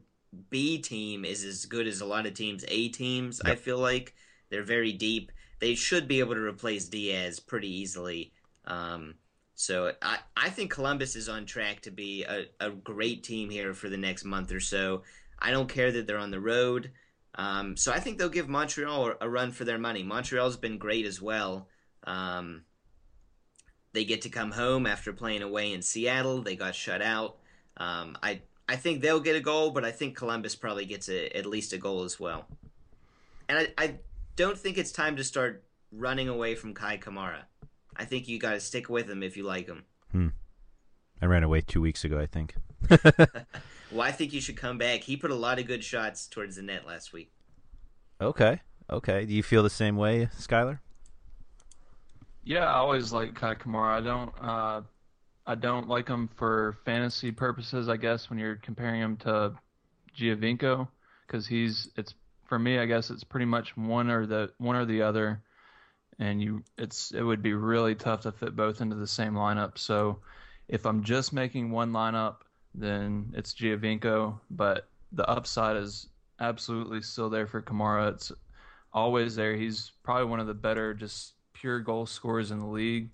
[0.50, 3.42] B team is as good as a lot of teams' A teams.
[3.44, 3.52] Yep.
[3.52, 4.15] I feel like
[4.50, 5.32] they're very deep.
[5.60, 8.32] They should be able to replace Diaz pretty easily.
[8.65, 9.15] Um,
[9.56, 13.74] so I, I think Columbus is on track to be a, a great team here
[13.74, 15.04] for the next month or so.
[15.38, 16.92] I don't care that they're on the road.
[17.36, 20.04] Um, so I think they'll give Montreal a run for their money.
[20.04, 21.68] Montreal's been great as well.
[22.06, 22.63] Um,
[23.94, 26.42] they get to come home after playing away in Seattle.
[26.42, 27.38] They got shut out.
[27.78, 31.36] Um, I I think they'll get a goal, but I think Columbus probably gets a,
[31.36, 32.45] at least a goal as well.
[33.49, 33.95] And I, I
[34.36, 37.41] don't think it's time to start running away from Kei Kamara.
[37.95, 39.86] I think you got to stick with him if you like him.
[40.12, 40.27] Hmm.
[41.19, 42.53] I ran away two weeks ago, I think.
[43.91, 45.01] well, I think you should come back.
[45.01, 47.32] He put a lot of good shots towards the net last week.
[48.21, 48.62] Okay.
[48.88, 49.25] Okay.
[49.25, 50.77] Do you feel the same way, Skylar?
[52.43, 53.97] Yeah, I always like Kei Kamara.
[53.97, 54.34] I don't.
[54.39, 54.82] Uh,
[55.49, 57.89] I don't like him for fantasy purposes.
[57.89, 59.55] I guess when you're comparing him to
[60.15, 60.88] Giovinco,
[61.25, 62.13] because he's it's
[62.45, 62.77] for me.
[62.77, 65.41] I guess it's pretty much one or the one or the other,
[66.19, 69.79] and you it's it would be really tough to fit both into the same lineup.
[69.79, 70.19] So
[70.67, 72.41] if I'm just making one lineup,
[72.75, 74.39] then it's Giovinco.
[74.51, 76.09] But the upside is
[76.39, 78.13] absolutely still there for Kamara.
[78.13, 78.31] It's
[78.93, 79.55] always there.
[79.55, 83.09] He's probably one of the better just pure goal scorers in the league.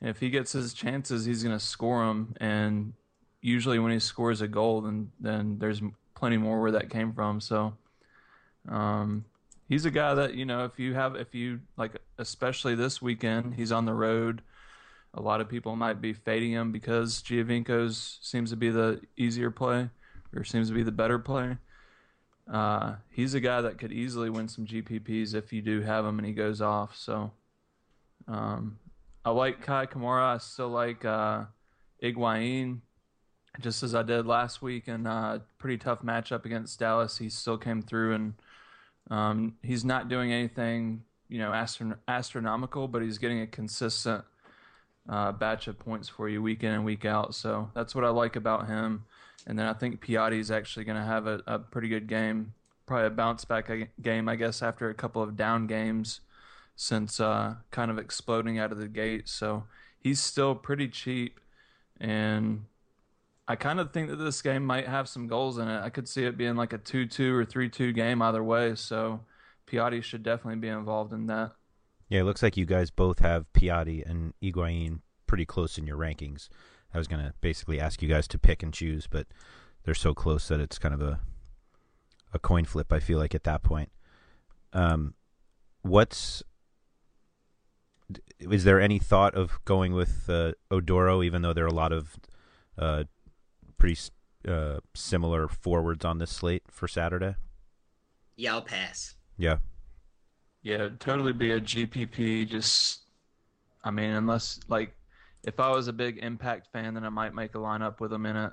[0.00, 2.34] If he gets his chances, he's going to score them.
[2.38, 2.92] And
[3.40, 5.80] usually, when he scores a goal, then then there's
[6.14, 7.40] plenty more where that came from.
[7.40, 7.74] So,
[8.68, 9.24] um,
[9.68, 13.54] he's a guy that you know if you have if you like, especially this weekend,
[13.54, 14.42] he's on the road.
[15.14, 19.50] A lot of people might be fading him because Giovinco's seems to be the easier
[19.50, 19.88] play
[20.34, 21.56] or seems to be the better play.
[22.50, 26.18] Uh, he's a guy that could easily win some GPPs if you do have him
[26.18, 26.96] and he goes off.
[26.96, 27.32] So,
[28.28, 28.78] um,
[29.26, 30.36] I like Kei Kamara.
[30.36, 31.46] I still like uh,
[32.00, 32.78] Higuain,
[33.58, 37.18] just as I did last week in a pretty tough matchup against Dallas.
[37.18, 38.34] He still came through, and
[39.10, 44.22] um, he's not doing anything, you know, astron- astronomical, but he's getting a consistent
[45.08, 47.34] uh, batch of points for you week in and week out.
[47.34, 49.06] So that's what I like about him.
[49.44, 52.54] And then I think Piatti is actually going to have a, a pretty good game,
[52.86, 56.20] probably a bounce back game, I guess, after a couple of down games
[56.76, 59.28] since uh, kind of exploding out of the gate.
[59.28, 59.64] So
[59.98, 61.40] he's still pretty cheap,
[61.98, 62.66] and
[63.48, 65.80] I kind of think that this game might have some goals in it.
[65.80, 68.74] I could see it being like a two-two or three-two game either way.
[68.74, 69.20] So
[69.66, 71.52] Piatti should definitely be involved in that.
[72.08, 75.96] Yeah, it looks like you guys both have Piatti and Higuain pretty close in your
[75.96, 76.48] rankings.
[76.94, 79.26] I was going to basically ask you guys to pick and choose, but
[79.84, 81.20] they're so close that it's kind of a
[82.32, 82.92] a coin flip.
[82.92, 83.90] I feel like at that point.
[84.72, 85.14] Um,
[85.82, 86.42] what's
[88.38, 91.92] is there any thought of going with uh, Oduro, even though there are a lot
[91.92, 92.16] of
[92.78, 93.04] uh,
[93.78, 93.98] pretty
[94.46, 97.36] uh, similar forwards on this slate for Saturday?
[98.36, 99.14] Yeah, I'll pass.
[99.38, 99.58] Yeah.
[100.62, 102.48] Yeah, totally be a GPP.
[102.48, 103.02] Just,
[103.84, 104.94] I mean, unless like,
[105.44, 108.26] if I was a big Impact fan, then I might make a lineup with them
[108.26, 108.52] in it,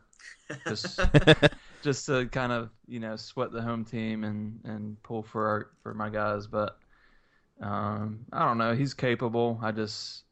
[0.68, 1.00] just
[1.82, 5.70] just to kind of you know sweat the home team and and pull for our,
[5.82, 6.46] for my guys.
[6.46, 6.78] But
[7.62, 8.74] um, I don't know.
[8.76, 9.60] He's capable.
[9.62, 10.24] I just,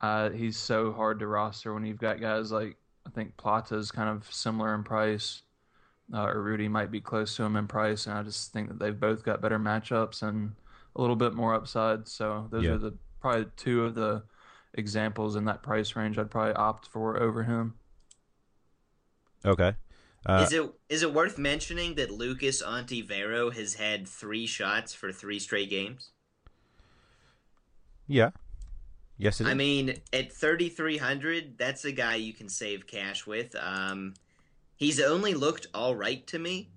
[0.00, 4.08] uh, he's so hard to roster when you've got guys like I think Plata's kind
[4.08, 5.42] of similar in price,
[6.12, 8.78] uh, or Rudy might be close to him in price, and I just think that
[8.78, 10.52] they've both got better matchups and
[10.96, 12.08] a little bit more upside.
[12.08, 12.72] So those Yeah.
[12.72, 14.22] are the probably two of the
[14.74, 17.74] examples in that price range I'd probably opt for over him.
[19.44, 19.74] Okay.
[20.26, 25.12] Uh, is it is it worth mentioning that Lucas Ontivero has had three shots for
[25.12, 26.10] three straight games?
[28.06, 28.30] Yeah.
[29.18, 29.50] Yes, it is.
[29.50, 33.56] I mean, at 3,300, that's a guy you can save cash with.
[33.58, 34.14] Um,
[34.76, 36.68] he's only looked all right to me.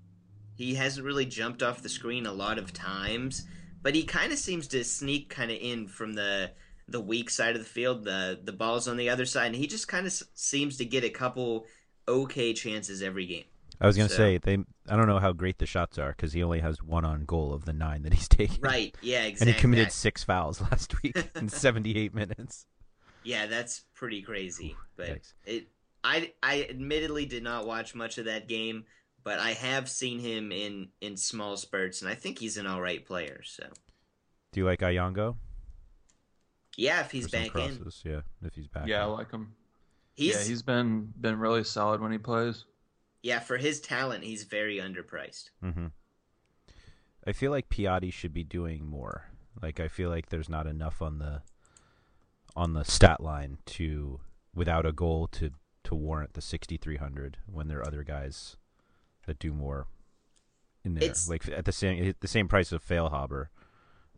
[0.55, 3.45] He hasn't really jumped off the screen a lot of times,
[3.81, 6.51] but he kind of seems to sneak kind of in from the
[6.87, 8.03] the weak side of the field.
[8.03, 10.85] The the ball's on the other side, and he just kind of s- seems to
[10.85, 11.65] get a couple
[12.07, 13.45] okay chances every game.
[13.81, 14.57] I was going to so- say they.
[14.89, 17.53] I don't know how great the shots are because he only has one on goal
[17.53, 18.57] of the nine that he's taken.
[18.61, 18.95] Right?
[19.01, 19.51] Yeah, Exactly.
[19.51, 22.65] And he committed six fouls last week in 78 minutes.
[23.23, 24.75] Yeah, that's pretty crazy.
[24.97, 25.33] But Yikes.
[25.45, 25.67] it,
[26.03, 28.85] I, I admittedly did not watch much of that game,
[29.23, 32.81] but I have seen him in in small spurts, and I think he's an all
[32.81, 33.41] right player.
[33.43, 33.67] So
[34.53, 35.35] Do you like Oyongo?
[36.77, 37.85] Yeah, if he's For some back in.
[38.05, 38.87] Yeah, if he's back.
[38.87, 39.53] Yeah, I like him.
[40.15, 42.65] He's yeah, he's been been really solid when he plays.
[43.21, 45.49] Yeah, for his talent, he's very underpriced.
[45.63, 45.87] Mm-hmm.
[47.27, 49.25] I feel like Piatti should be doing more.
[49.61, 51.41] Like I feel like there's not enough on the
[52.55, 54.21] on the stat line to
[54.55, 55.51] without a goal to
[55.83, 58.57] to warrant the 6300 when there are other guys
[59.25, 59.87] that do more
[60.83, 61.03] in there.
[61.03, 63.47] It's- like at the same the same price of Feilhaber.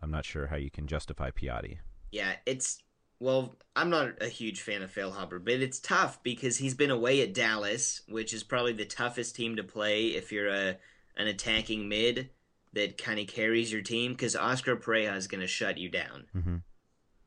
[0.02, 1.80] I'm not sure how you can justify Piatti.
[2.12, 2.80] Yeah, it's
[3.22, 7.22] well, I'm not a huge fan of Feilhaber, but it's tough because he's been away
[7.22, 10.78] at Dallas, which is probably the toughest team to play if you're a
[11.16, 12.32] an attacking mid
[12.74, 16.26] that kind of carries your team because Oscar Pareja is going to shut you down.
[16.36, 16.56] Mm-hmm.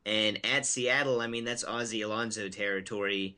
[0.05, 3.37] And at Seattle, I mean that's Ozzie Alonso territory,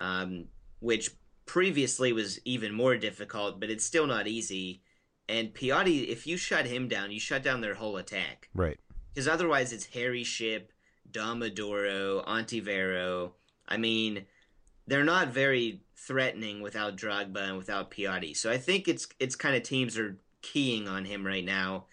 [0.00, 0.46] um,
[0.80, 1.10] which
[1.44, 4.82] previously was even more difficult, but it's still not easy.
[5.28, 8.78] And Piatti, if you shut him down, you shut down their whole attack Right.
[9.12, 10.72] because otherwise it's Harry Shipp,
[11.10, 13.32] Domadoro, Ontivero.
[13.66, 14.24] I mean,
[14.86, 18.36] they're not very threatening without Drogba and without Piatti.
[18.36, 21.86] So I think it's it's kind of teams are keying on him right now.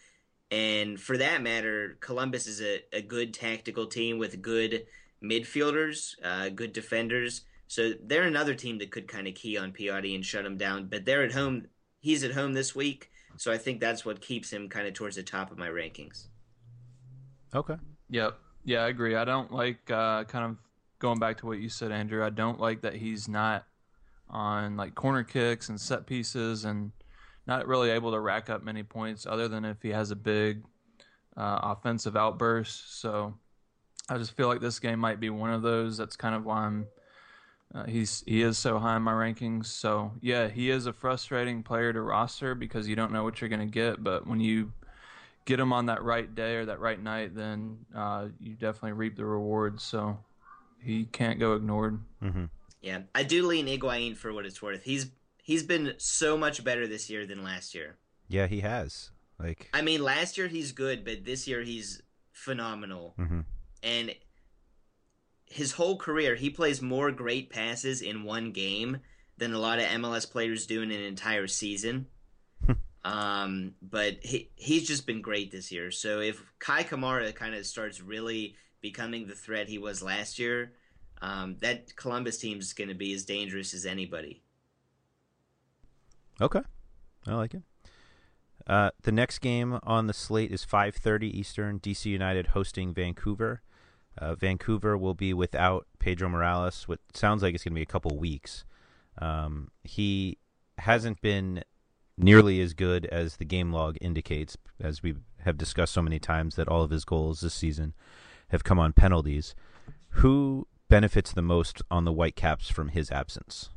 [0.52, 4.86] And for that matter, Columbus is a, a good tactical team with good
[5.24, 7.42] midfielders, uh, good defenders.
[7.68, 10.88] So they're another team that could kind of key on Piatti and shut him down.
[10.88, 11.68] But they're at home.
[12.00, 13.10] He's at home this week.
[13.38, 16.28] So I think that's what keeps him kind of towards the top of my rankings.
[17.54, 17.76] Okay.
[18.10, 18.38] Yep.
[18.66, 19.16] Yeah, I agree.
[19.16, 20.58] I don't like uh, kind of
[20.98, 22.26] going back to what you said, Andrew.
[22.26, 23.64] I don't like that he's not
[24.28, 26.92] on like corner kicks and set pieces and
[27.46, 30.64] not really able to rack up many points other than if he has a big
[31.38, 33.00] uh, offensive outburst.
[33.00, 33.36] So
[34.10, 35.96] I just feel like this game might be one of those.
[35.98, 36.88] That's kind of why I'm.
[37.74, 39.68] Uh, he's he is so high in my rankings.
[39.68, 43.50] So yeah, he is a frustrating player to roster because you don't know what you're
[43.50, 44.04] going to get.
[44.04, 44.72] But when you
[45.46, 49.16] get him on that right day or that right night, then uh, you definitely reap
[49.16, 49.84] the rewards.
[49.84, 50.18] So
[50.82, 52.00] he can't go ignored.
[52.24, 52.46] Mm-hmm.
[52.82, 54.84] Yeah, I do lean Higuain for what it's worth.
[54.84, 55.08] He's
[55.42, 57.98] he's been so much better this year than last year.
[58.28, 59.12] Yeah, he has.
[59.40, 59.70] Like.
[59.74, 63.14] I mean, last year he's good, but this year he's phenomenal.
[63.20, 63.42] Mm-hmm.
[63.84, 64.16] And
[65.46, 69.00] his whole career, he plays more great passes in one game
[69.38, 72.08] than a lot of MLS players do in an entire season.
[73.06, 75.92] Um, but he he's just been great this year.
[75.92, 80.74] So if Kei Kamara kind of starts really becoming the threat he was last year,
[81.22, 84.42] um, that Columbus team is going to be as dangerous as anybody.
[86.42, 86.62] Okay,
[87.28, 87.62] I like it.
[88.66, 91.80] Uh, the next game on the slate is 5:30 Eastern.
[91.80, 93.62] DC United hosting Vancouver.
[94.18, 96.88] Uh, Vancouver will be without Pedro Morales.
[96.88, 98.66] What sounds like it's going to be a couple weeks.
[99.20, 100.40] Um, he
[100.80, 101.64] hasn't been
[102.18, 106.56] nearly as good as the game log indicates, as we have discussed so many times
[106.56, 107.94] that all of his goals this season
[108.50, 109.56] have come on penalties.
[110.10, 113.70] Who benefits the most on the Whitecaps from his absence?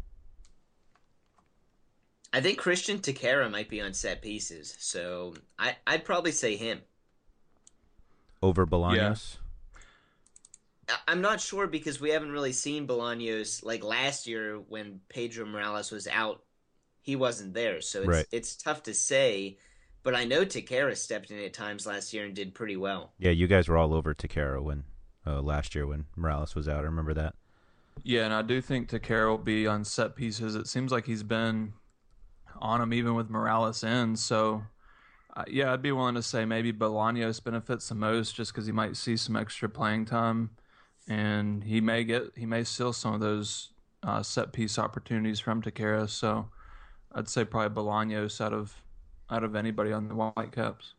[2.33, 6.83] I think Cristian Techera might be on set pieces, so I I'd probably say him.
[8.43, 9.37] Over Bolaños?
[10.89, 15.47] I- I'm not sure because we haven't really seen Bolaños like last year when Pedro
[15.47, 16.43] Morales was out.
[17.03, 18.27] He wasn't there, so it's Right.
[18.33, 19.57] it's tough to say.
[20.03, 23.13] But I know Techera stepped in at times last year and did pretty well.
[23.19, 24.85] Yeah, you guys were all over Techera when
[25.27, 26.81] uh, last year when Morales was out.
[26.81, 27.35] I remember that.
[28.05, 30.55] Yeah, and I do think Techera will be on set pieces.
[30.55, 31.73] It seems like he's been
[32.61, 34.17] on him even with Morales in.
[34.17, 34.63] So,
[35.37, 38.73] uh, yeah, I'd be willing to say maybe Bolaños benefits the most just because he
[38.73, 40.51] might see some extra playing time,
[41.09, 43.71] and he may get he may steal some of those
[44.05, 46.09] uh, set piece opportunities from Techera.
[46.09, 46.49] So,
[47.13, 48.75] I'd say probably Bolaños out of
[49.31, 50.95] out of anybody on the Whitecaps.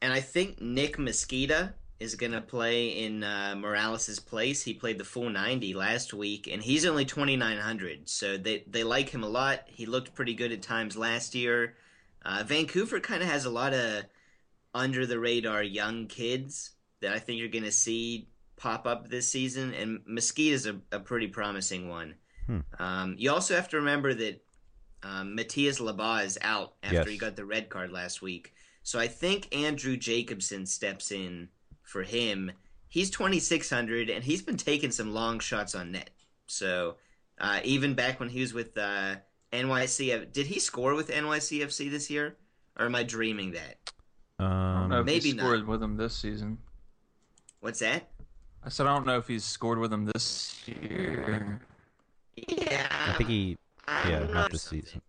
[0.00, 4.62] And I think Nick Mezquida is going to play in uh, Morales' place.
[4.62, 8.08] He played the full 90 last week, and he's only 2,900.
[8.08, 9.62] So they, they like him a lot.
[9.66, 11.76] He looked pretty good at times last year.
[12.24, 14.04] Uh, Vancouver kind of has a lot of
[14.74, 19.28] under the radar young kids that I think you're going to see pop up this
[19.28, 22.14] season, and Mezquida's a, a pretty promising one.
[22.46, 22.60] Hmm.
[22.78, 24.44] Um, you also have to remember that
[25.02, 27.08] um, Matías Laba is out after Yes.
[27.08, 28.52] he got the red card last week.
[28.82, 31.48] So I think Andrew Jacobson steps in
[31.82, 32.52] for him.
[32.88, 36.10] He's 2,600, and he's been taking some long shots on net.
[36.46, 36.96] So
[37.38, 39.16] uh, even back when he was with uh,
[39.52, 42.36] NYCF, did he score with NYCFC this year?
[42.78, 43.76] Or am I dreaming that?
[44.38, 45.42] I don't Um, know if maybe he not.
[45.44, 46.58] scored with him this season.
[47.60, 48.08] What's that?
[48.64, 51.60] I said I don't know if he's scored with him this year.
[52.36, 52.86] Yeah.
[52.90, 53.56] I think he, I
[53.88, 54.34] yeah, don't know.
[54.34, 55.02] not this season.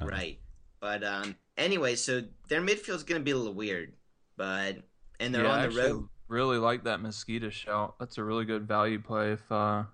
[0.00, 0.38] Right.
[0.80, 3.92] But um anyway, so their midfield's gonna be a little weird.
[4.36, 4.78] But
[5.18, 6.08] and they're Yeah, on the actually, road.
[6.28, 7.96] really like that Mezquida shout.
[7.98, 9.84] That's a really good value play if uh,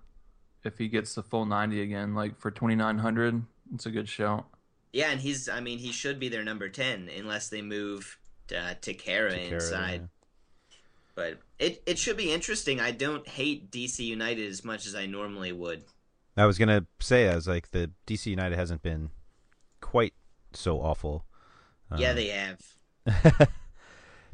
[0.63, 3.43] if he gets the full ninety again, like for twenty nine hundred.
[3.73, 4.45] It's a good shout.
[4.93, 8.17] Yeah, and he's I mean he should be their number ten unless they move
[8.57, 10.01] uh, Kara inside.
[10.01, 10.77] Yeah.
[11.15, 12.79] But it it should be interesting.
[12.79, 15.83] I don't hate DC United as much as I normally would.
[16.37, 19.09] I was gonna say I was like the DC United hasn't been
[19.81, 20.13] quite
[20.53, 21.25] so awful.
[21.97, 22.61] Yeah, um, they have.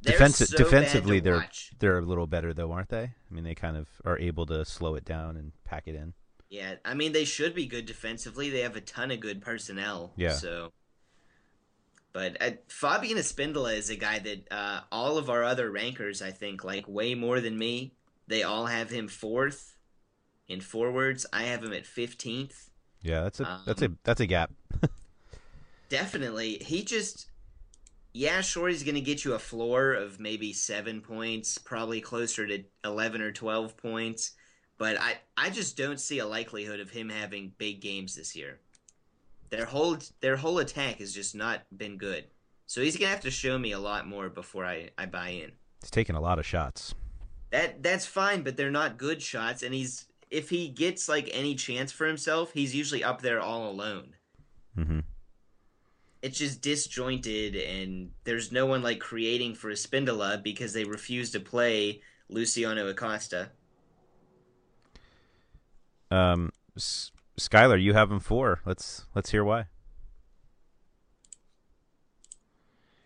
[0.04, 1.72] Defensi- so defensively, they're watch.
[1.80, 3.04] they're a little better though, aren't they?
[3.04, 6.14] I mean, they kind of are able to slow it down and pack it in.
[6.50, 8.50] Yeah, I mean they should be good defensively.
[8.50, 10.12] They have a ton of good personnel.
[10.18, 10.34] Yeah.
[10.34, 10.74] So,
[12.12, 16.32] but uh, Fabian Espindola is a guy that uh, all of our other rankers, I
[16.32, 17.94] think, like way more than me.
[18.28, 19.73] They all have him fourth
[20.48, 21.26] in forwards.
[21.34, 22.70] I have him at fifteenth.
[23.02, 24.52] Yeah, that's a um, that's a that's a gap.
[25.90, 27.28] definitely, he just
[28.14, 32.46] yeah, sure, he's going to get you a floor of maybe seven points, probably closer
[32.46, 34.34] to 11 or 12 points.
[34.78, 38.60] But I, I just don't see a likelihood of him having big games this year.
[39.50, 42.26] Their whole their whole attack has just not been good.
[42.66, 45.52] So he's gonna have to show me a lot more before I, I buy in.
[45.82, 46.96] He's taking a lot of shots.
[47.52, 51.56] That that's fine, but they're not good shots, and he's if he gets like any
[51.56, 54.16] chance for himself, he's usually up there all alone.
[54.78, 55.00] Mm-hmm
[56.24, 61.40] it's just disjointed and there's no one like creating for Espindola because they refuse to
[61.40, 63.52] play Luciano Acosta.
[66.10, 68.62] Um, S- Skylar, you have him four.
[68.66, 69.66] Let's let's hear why.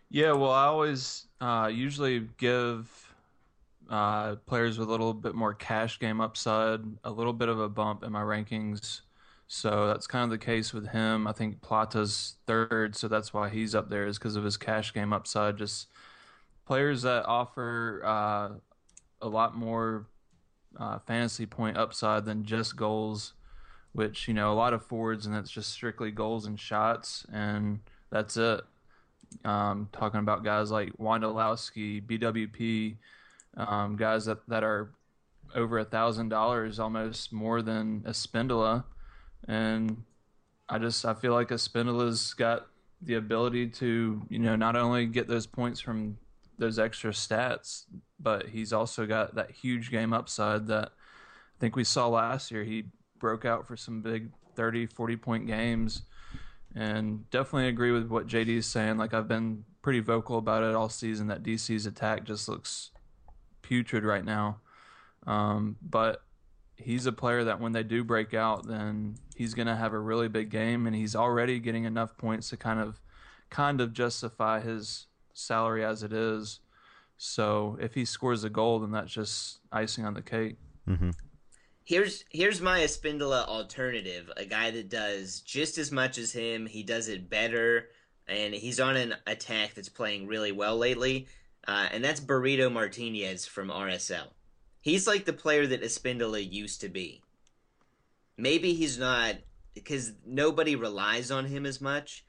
[0.10, 3.07] Yeah, well, I always uh, usually give
[3.90, 7.70] uh, players with a little bit more cash game upside a little bit of a
[7.70, 9.02] bump in my rankings
[9.48, 11.26] so that's kind of the case with him.
[11.26, 14.94] I think Plata's third, so that's why he's up there is because of his cash
[14.94, 15.58] game upside.
[15.58, 15.88] Just
[16.66, 18.50] players that offer uh,
[19.22, 20.08] a lot more
[20.78, 23.34] uh, fantasy point upside than just goals,
[23.94, 27.80] which you know a lot of forwards and that's just strictly goals and shots, and
[28.10, 28.62] that's it.
[29.46, 32.98] Um, talking about guys like Wondolowski, BWP,
[33.58, 34.92] um, guys that, that are
[35.56, 38.84] over a thousand dollars, almost more than a Espindola
[39.48, 40.04] and
[40.70, 42.68] I just I feel like a Espindola's got
[43.02, 46.18] the ability to you know not only get those points from
[46.58, 47.84] those extra stats,
[48.20, 52.64] but he's also got that huge game upside that I think we saw last year.
[52.64, 52.86] He
[53.20, 56.04] broke out for some big 30, 40 point games.
[56.76, 58.98] And definitely agree with what JD is saying.
[58.98, 62.92] Like I've been pretty vocal about it all season that DC's attack just looks
[63.68, 64.60] putrid right now.
[65.26, 66.24] Um, but
[66.78, 70.00] he's a player that when they do break out, then he's going to have a
[70.00, 73.02] really big game, and he's already getting enough points to kind of,
[73.50, 76.62] kind of justify his salary as it is.
[77.18, 80.56] So if he scores a goal, then that's just icing on the cake.
[80.88, 81.10] Mm-hmm.
[81.84, 86.66] Here's here's my Espindola alternative, a guy that does just as much as him.
[86.66, 87.88] He does it better,
[88.28, 91.28] and he's on an attack that's playing really well lately.
[91.68, 94.28] Uh, and that's Burrito Martinez from RSL.
[94.80, 97.22] He's like the player that Espindola used to be.
[98.38, 99.36] Maybe he's not
[99.74, 102.24] because nobody relies on him as much.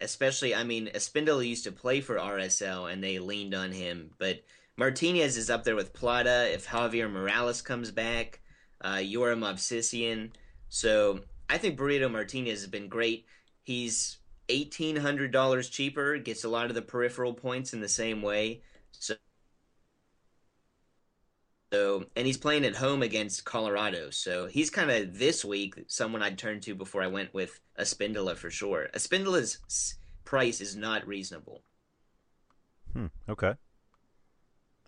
[0.00, 4.42] Especially, I mean, Espindola used to play for RSL and they leaned on him, but
[4.76, 6.52] Martinez is up there with Plata.
[6.52, 8.40] If Javier Morales comes back,
[8.80, 10.30] uh, Yura Movsisyan.
[10.68, 13.26] So I think Burrito Martinez has been great.
[13.62, 14.18] He's
[14.48, 18.62] eighteen hundred dollars cheaper, gets a lot of the peripheral points in the same way.
[19.00, 19.14] So
[21.74, 24.10] so, and he's playing at home against Colorado.
[24.10, 28.36] So he's kind of this week someone I'd turn to before I went with Espindola
[28.36, 28.86] for sure.
[28.94, 31.62] Espindola's price is not reasonable.
[32.92, 33.06] Hmm.
[33.28, 33.54] Okay.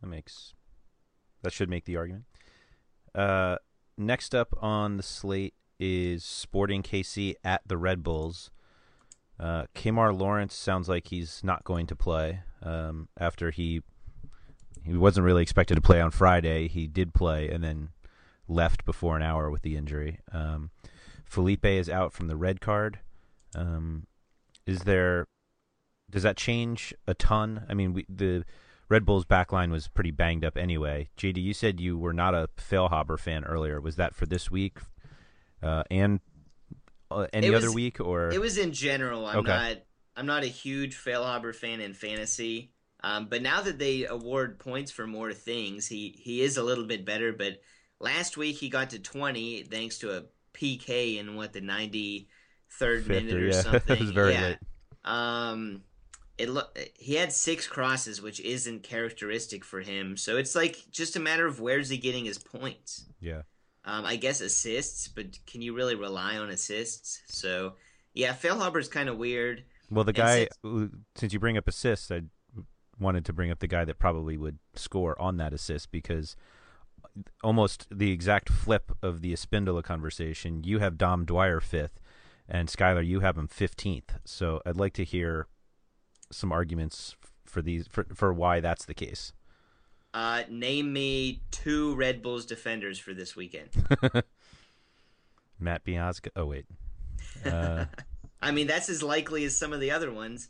[0.00, 0.54] That makes
[1.42, 2.26] that should make the argument.
[3.16, 3.56] Uh,
[3.98, 8.52] next up on the slate is Sporting KC at the Red Bulls.
[9.40, 13.82] Uh, Kemar Lawrence sounds like he's not going to play um, after he
[14.86, 16.68] he wasn't really expected to play on Friday.
[16.68, 17.88] He did play and then
[18.48, 20.20] left before an hour with the injury.
[20.32, 20.70] Um,
[21.24, 23.00] Felipe is out from the red card.
[23.54, 24.06] Um,
[24.64, 25.26] is there?
[26.08, 27.66] Does that change a ton?
[27.68, 28.44] I mean, we, the
[28.88, 31.08] Red Bulls backline was pretty banged up anyway.
[31.18, 33.80] JD, you said you were not a Feilhaber fan earlier.
[33.80, 34.78] Was that for this week
[35.62, 36.20] uh, and
[37.10, 39.26] uh, any was, other week, or it was in general?
[39.26, 39.48] I'm okay.
[39.48, 39.76] not.
[40.18, 42.70] I'm not a huge Feilhaber fan in fantasy.
[43.06, 46.86] Um, but now that they award points for more things, he, he is a little
[46.86, 47.32] bit better.
[47.32, 47.60] But
[48.00, 50.22] last week he got to 20 thanks to a
[50.54, 53.60] PK in what the 93rd minute or yeah.
[53.60, 53.96] something.
[53.96, 54.42] it was very yeah.
[54.42, 54.58] late.
[55.04, 55.82] Um,
[56.36, 60.16] it look he had six crosses, which isn't characteristic for him.
[60.16, 63.06] So it's like just a matter of where's he getting his points.
[63.20, 63.42] Yeah.
[63.84, 67.22] Um, I guess assists, but can you really rely on assists?
[67.28, 67.74] So
[68.14, 69.62] yeah, Feilhaber's kind of weird.
[69.92, 72.22] Well, the guy, since- since you bring up assists, I
[72.98, 76.36] wanted to bring up the guy that probably would score on that assist because
[77.42, 80.64] almost the exact flip of the Espindola conversation.
[80.64, 82.00] You have Dom Dwyer fifth,
[82.48, 84.18] and Skylar, you have him fifteenth.
[84.24, 85.46] So I'd like to hear
[86.30, 89.32] some arguments for these for for why that's the case.
[90.14, 93.68] Uh, name me two Red Bulls defenders for this weekend.
[95.60, 96.28] Matt Miazga.
[96.36, 96.66] Oh wait.
[97.44, 97.84] Uh,
[98.42, 100.48] I mean, that's as likely as some of the other ones.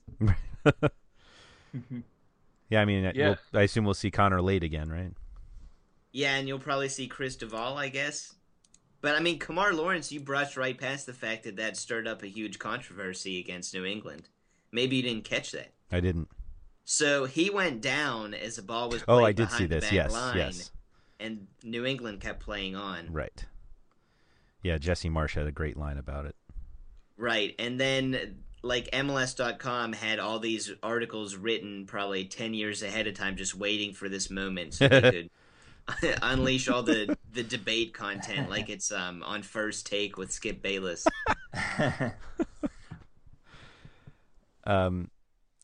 [2.69, 3.29] Yeah, I mean, uh, Yeah.
[3.29, 5.13] we'll- I assume we'll see Connor Lade again, right?
[6.13, 8.35] Yeah, and you'll probably see Chris Duvall, I guess.
[9.03, 12.23] But I mean, Kemar Lawrence, you brushed right past the fact that that stirred up
[12.23, 14.29] a huge controversy against New England.
[14.73, 15.75] Maybe you didn't catch that.
[15.93, 16.29] I didn't.
[16.85, 19.05] So he went down as the ball was.
[19.07, 19.93] Oh, I did see this.
[19.93, 20.71] Yes, line, yes.
[21.21, 23.13] And New England kept playing on.
[23.13, 23.45] Right.
[24.63, 26.37] Yeah, Jesse Marsch had a great line about it.
[27.17, 27.55] Right.
[27.59, 33.37] And then like MLS.com had all these articles written probably 10 years ahead of time
[33.37, 35.31] just waiting for this moment so they could
[36.23, 41.07] unleash all the the debate content like it's um on first take with Skip Bayless.
[44.65, 45.11] Um,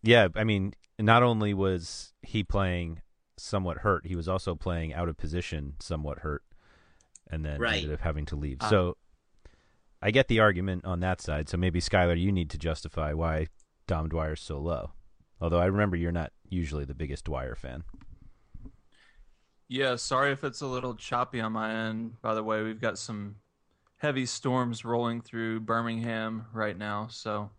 [0.02, 3.02] yeah, I mean, not only was he playing
[3.36, 6.42] somewhat hurt, he was also playing out of position, somewhat hurt,
[7.30, 7.82] and then Right.
[7.82, 8.58] ended up having to leave.
[8.60, 8.70] Ah.
[8.70, 8.96] so
[10.02, 11.48] I get the argument on that side.
[11.48, 13.46] So maybe Skylar, you need to justify why
[13.86, 14.92] Dom Dwyer's so low.
[15.40, 17.84] Although I remember you're not usually the biggest Dwyer fan.
[19.68, 22.20] Yeah, sorry if it's a little choppy on my end.
[22.20, 23.36] By the way, we've got some
[23.96, 27.06] heavy storms rolling through Birmingham right now.
[27.08, 27.50] So,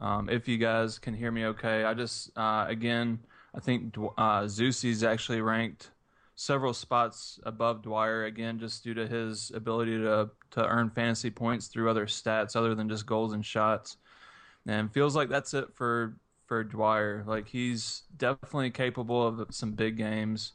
[0.00, 3.20] um, if you guys can hear me okay, I just, uh, again,
[3.54, 5.90] I think uh, Zusi's actually ranked
[6.34, 11.66] several spots above Dwyer, again, just due to his ability to, to earn fantasy points
[11.66, 13.96] through other stats other than just goals and shots.
[14.66, 16.16] And feels like that's it for,
[16.46, 17.24] for Dwyer.
[17.26, 20.52] Like, he's definitely capable of some big games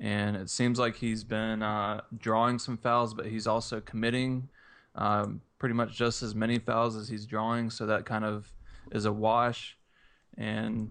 [0.00, 4.48] and it seems like he's been uh, drawing some fouls, but he's also committing
[4.94, 7.68] um, pretty much just as many fouls as he's drawing.
[7.68, 8.50] So that kind of
[8.92, 9.76] is a wash.
[10.38, 10.90] And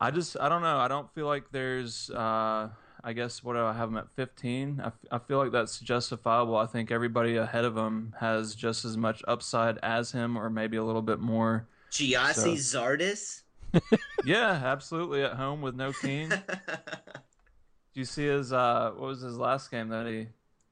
[0.00, 0.78] I just I don't know.
[0.78, 2.10] I don't feel like there's.
[2.10, 2.70] Uh,
[3.06, 4.80] I guess what do I have him at 15?
[4.82, 6.56] I, f- I feel like that's justifiable.
[6.56, 10.78] I think everybody ahead of him has just as much upside as him, or maybe
[10.78, 11.66] a little bit more.
[11.90, 13.42] Gyasi So- Zardes?
[14.24, 16.30] Yeah, absolutely at home with no Keane.
[17.94, 20.28] Do you see his uh what was his last game that he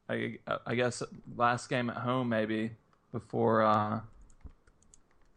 [0.08, 1.02] I, I guess
[1.36, 2.70] last game at home maybe
[3.12, 4.00] before uh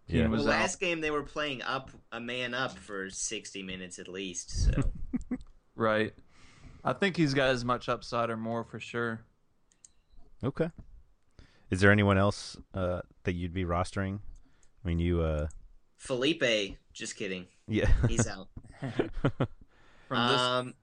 [0.08, 0.28] Keane Yeah.
[0.28, 0.60] was well, out.
[0.62, 4.66] last game they were playing up a man up for 60 minutes at least.
[4.66, 4.84] So
[5.76, 6.14] Right.
[6.86, 9.22] I think he's got as much upside or more for sure.
[10.44, 10.70] Okay.
[11.72, 14.20] Is there anyone else uh, that you'd be rostering?
[14.84, 15.22] I mean, you.
[15.22, 15.48] Uh,
[15.98, 17.48] Felipe, just kidding.
[17.68, 17.92] yeah.
[18.08, 18.48] He's out.
[20.08, 20.74] From this Um,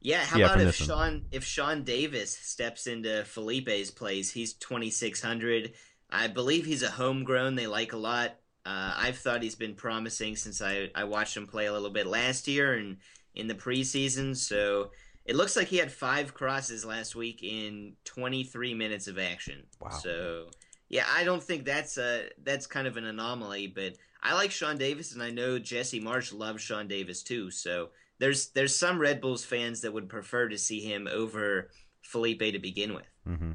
[0.00, 0.98] yeah, how Yeah, about from if this one.
[0.98, 4.30] Sean if Sean Davis steps into Felipe's place?
[4.32, 5.74] He's twenty six hundred.
[6.10, 7.54] I believe he's a homegrown.
[7.56, 8.30] They like a lot.
[8.64, 12.06] Uh, I've thought he's been promising since I I watched him play a little bit
[12.06, 12.96] last year and
[13.34, 14.34] in the preseason.
[14.36, 14.90] So
[15.24, 19.62] it looks like he had five crosses last week in twenty three minutes of action.
[19.80, 19.90] Wow.
[19.90, 20.46] So
[20.88, 24.78] yeah, I don't think that's a that's kind of an anomaly, but I like Sean
[24.78, 27.50] Davis, and I know Jesse Marsch loves Sean Davis too.
[27.50, 31.70] So there's there's some Red Bulls fans that would prefer to see him over
[32.02, 33.06] Felipe to begin with.
[33.26, 33.52] hmm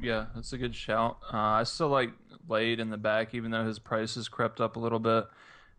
[0.00, 1.18] Yeah, that's a good shout.
[1.32, 2.10] Uh, I still like
[2.48, 5.24] Lade in the back, even though his price has crept up a little bit.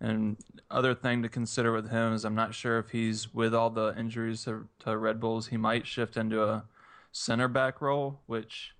[0.02, 0.38] And
[0.70, 3.94] other thing to consider with him is I'm not sure if he's with all the
[3.98, 6.66] injuries to, to Red Bulls, he might shift into a
[7.12, 8.74] center back role, which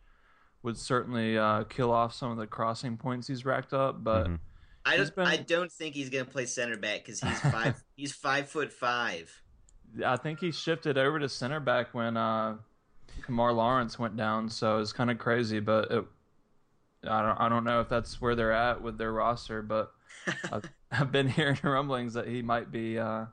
[0.62, 4.04] would certainly uh, kill off some of the crossing points he's racked up.
[4.04, 4.40] But Mhm.
[4.88, 7.84] I He's don't been- I don't think he's gonna play center back because he's five
[7.96, 9.42] he's five foot five.
[10.06, 12.58] I think he shifted over to center back when uh,
[13.22, 15.60] Kemar Lawrence went down, so it's kind of crazy.
[15.60, 16.06] But it,
[17.08, 19.62] I don't, I don't know if that's where they're at with their roster.
[19.62, 19.92] But
[20.52, 20.70] I've,
[21.00, 23.26] I've been hearing rumblings that he might be uh,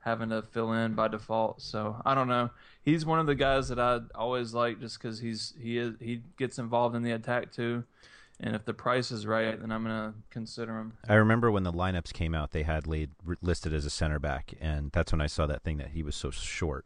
[0.00, 1.62] having to fill in by default.
[1.62, 2.50] So I don't know.
[2.82, 6.22] He's one of the guys that I always like, just because he's he is he
[6.38, 7.84] gets involved in the attack too.
[8.38, 10.92] And if the price is right, then I'm gonna consider him.
[11.08, 14.52] I remember when the lineups came out, they had r- listed as a center back,
[14.60, 16.84] and that's when I saw that thing that he was so short.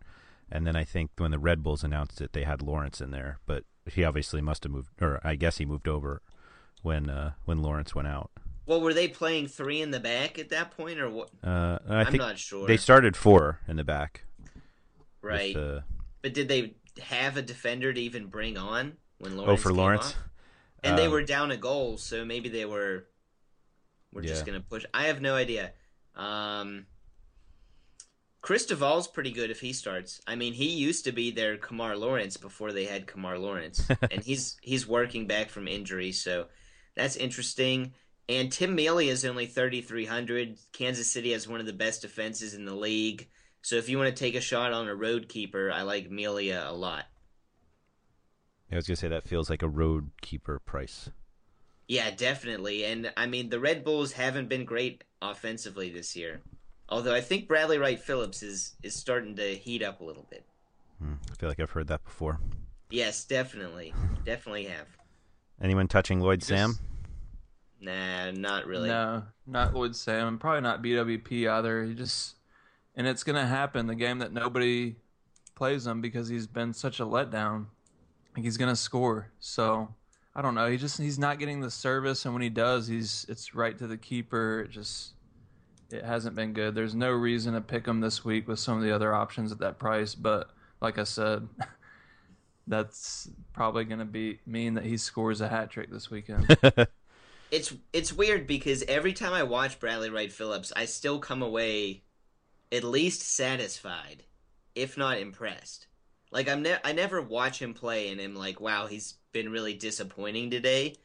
[0.53, 3.39] And then I think when the Red Bulls announced it, they had Lawrence in there,
[3.47, 6.23] but he obviously must have moved, or I guess he moved over
[6.83, 8.31] when uh, when Lawrence went out.
[8.71, 11.31] Well, were they playing three in the back at that point, or what?
[11.43, 12.69] Uh, I I'm think not sure.
[12.69, 14.23] They started four in the back.
[14.45, 14.53] with
[15.23, 15.83] right.
[16.23, 19.59] But did they have a defender to even bring on when Lawrence?
[19.59, 20.11] oh, for Lawrence.
[20.11, 20.17] off?
[20.85, 23.09] And they Um, were down a goal, so maybe they were.
[24.13, 24.85] We're just gonna push.
[24.95, 25.73] I have no idea.
[26.15, 26.87] Um,
[28.41, 30.21] Chris Duvall's pretty good if he starts.
[30.29, 34.23] I mean, he used to be their Kemar Lawrence before they had Kemar Lawrence, and
[34.23, 36.47] he's he's working back from injury, so
[36.95, 37.95] that's interesting.
[38.31, 40.57] And Tim Melia is only thirty three hundred.
[40.73, 43.29] Kansas City has one of the best defenses in the league,
[43.61, 46.65] so if you want to take a shot on a road keeper, I like Melia
[46.67, 47.07] a lot.
[48.71, 51.11] I was gonna say that feels like a road keeper price.
[51.89, 52.85] Yeah, definitely.
[52.85, 56.41] And I mean, the Red Bulls haven't been great offensively this year.
[56.89, 60.47] Although I think Bradley Wright Phillips is is starting to heat up a little bit.
[61.01, 62.39] Hmm, I feel like I've heard that before.
[62.91, 63.93] Yes, definitely.
[64.25, 64.87] definitely have.
[65.61, 66.79] Anyone touching Lloyd Just- Sam?
[67.81, 68.89] Nah, not really.
[68.89, 71.85] No, not Lloyd Sam, and probably not BWP either.
[71.85, 72.37] He just,
[72.95, 73.87] and it's gonna happen.
[73.87, 74.97] The game that nobody
[75.55, 77.67] plays him because he's been such a letdown.
[78.37, 79.31] Like he's gonna score.
[79.41, 79.95] So
[80.35, 80.71] I don't know.
[80.71, 83.87] He just he's not getting the service, and when he does, he's it's right to
[83.87, 84.61] the keeper.
[84.61, 85.15] It just
[85.91, 86.75] it hasn't been good.
[86.75, 89.59] There's no reason to pick him this week with some of the other options at
[89.59, 90.15] that price.
[90.15, 90.51] But
[90.83, 91.49] like I said,
[92.67, 96.57] that's probably gonna be mean that he scores a hat trick this weekend.
[97.51, 102.03] It's it's weird because every time I watch Bradley Wright Phillips, I still come away
[102.73, 104.25] at least satisfied,
[104.75, 105.87] if not impressed.
[106.31, 109.75] Like I'm ne- I never watch him play and am like, wow, he's been really
[109.75, 110.97] disappointing today.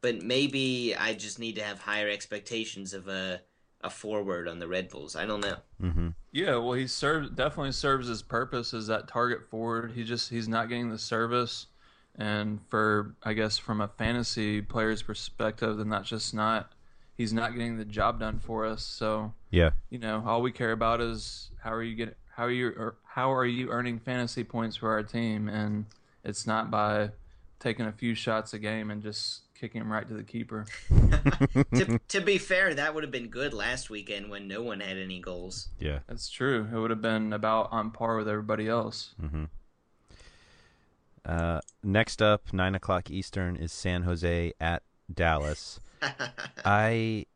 [0.00, 3.40] But maybe I just need to have higher expectations of a
[3.80, 5.14] a forward on the Red Bulls.
[5.16, 5.56] I don't know.
[5.80, 6.08] Mm-hmm.
[6.32, 9.92] Yeah, well, he serves definitely serves his purpose as that target forward.
[9.92, 11.66] He just he's not getting the service,
[12.18, 16.72] and for I guess from a fantasy player's perspective, then that's just not
[17.16, 18.82] he's not getting the job done for us.
[18.84, 19.70] So Yeah.
[19.88, 22.96] you know, all we care about is how are you get how are you or
[23.04, 25.86] how are you earning fantasy points for our team, and
[26.24, 27.10] it's not by
[27.60, 30.64] taking a few shots a game and just kicking him right to the keeper.
[31.74, 34.96] to, to be fair, that would have been good last weekend when no one had
[34.96, 35.66] any goals.
[35.80, 35.98] Yeah.
[36.06, 36.68] That's true.
[36.72, 39.14] It would have been about on par with everybody else.
[39.20, 39.44] Mm-hmm.
[41.28, 45.78] Uh, next up, nine o'clock Eastern is San Jose at Dallas.
[46.64, 47.26] I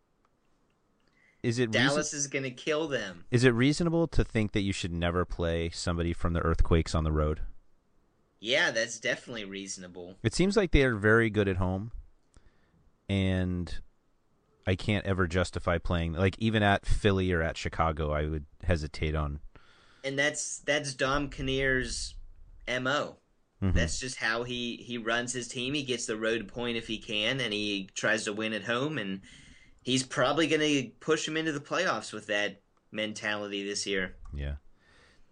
[1.43, 3.25] is it reason- Dallas is going to kill them.
[3.31, 7.05] is it reasonable to think that you should never play somebody from the Earthquakes on
[7.05, 7.41] the road?
[8.41, 10.17] Yeah, that's definitely reasonable.
[10.23, 11.93] It seems like they are very good at home,
[13.09, 13.79] and
[14.67, 18.11] I can't ever justify playing like even at Philly or at Chicago.
[18.11, 19.41] I would hesitate on.
[20.03, 22.15] and that's that's Dom Kinnear's
[22.81, 23.17] mo.
[23.63, 23.75] Mhm.
[23.75, 25.75] That's just how he he runs his team.
[25.75, 28.99] He gets the road point if he can, and he tries to win at home.
[28.99, 29.21] And
[29.83, 32.61] he's probably going to push him into the playoffs with that
[32.91, 34.17] mentality this year.
[34.35, 34.55] Yeah.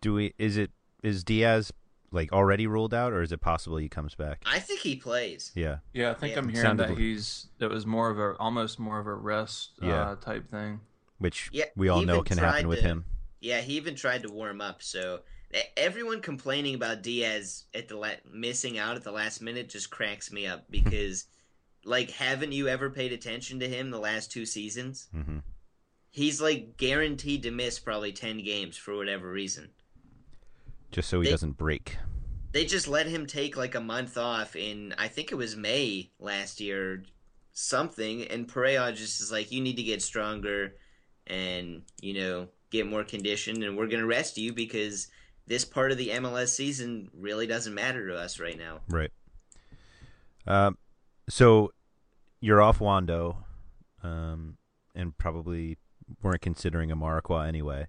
[0.01, 0.35] Do we?
[0.39, 0.71] Is it?
[1.03, 1.73] Is Diaz
[2.13, 4.43] like already ruled out, or is it possible he comes back?
[4.47, 5.51] I think he plays.
[5.55, 5.79] Yeah.
[5.93, 6.39] Yeah, I think Yeah.
[6.39, 9.73] I'm hearing Sounded that he's that was more of a almost more of a rest
[9.83, 10.11] Yeah.
[10.11, 10.81] uh, type thing.
[11.19, 13.05] Which Yeah, we all know can tried happen with him.
[13.41, 14.83] Yeah, he even tried to warm up.
[14.83, 15.21] So
[15.77, 20.31] everyone complaining about Diaz at the la- missing out at the last minute just cracks
[20.33, 21.27] me up because,
[21.85, 25.09] like, haven't you ever paid attention to him the last two seasons?
[25.13, 25.39] hmm
[26.13, 29.71] He's like guaranteed to miss probably ten games for whatever reason.
[30.91, 31.97] Just so he They- doesn't break.
[32.53, 36.11] They just let him take like a month off in I think it was May
[36.19, 37.05] last year,
[37.53, 40.75] something, and Pareja just is like, you need to get stronger,
[41.29, 45.07] and you know get more conditioned, and we're gonna rest you because
[45.51, 48.81] this part of the MLS season really doesn't matter to us right now.
[48.89, 49.11] Right.
[50.47, 50.79] Um.
[51.29, 51.73] So
[52.41, 53.37] you're off Wando,
[54.05, 54.57] um,
[54.95, 55.77] and probably
[56.23, 57.89] weren't considering Amarikwa anyway.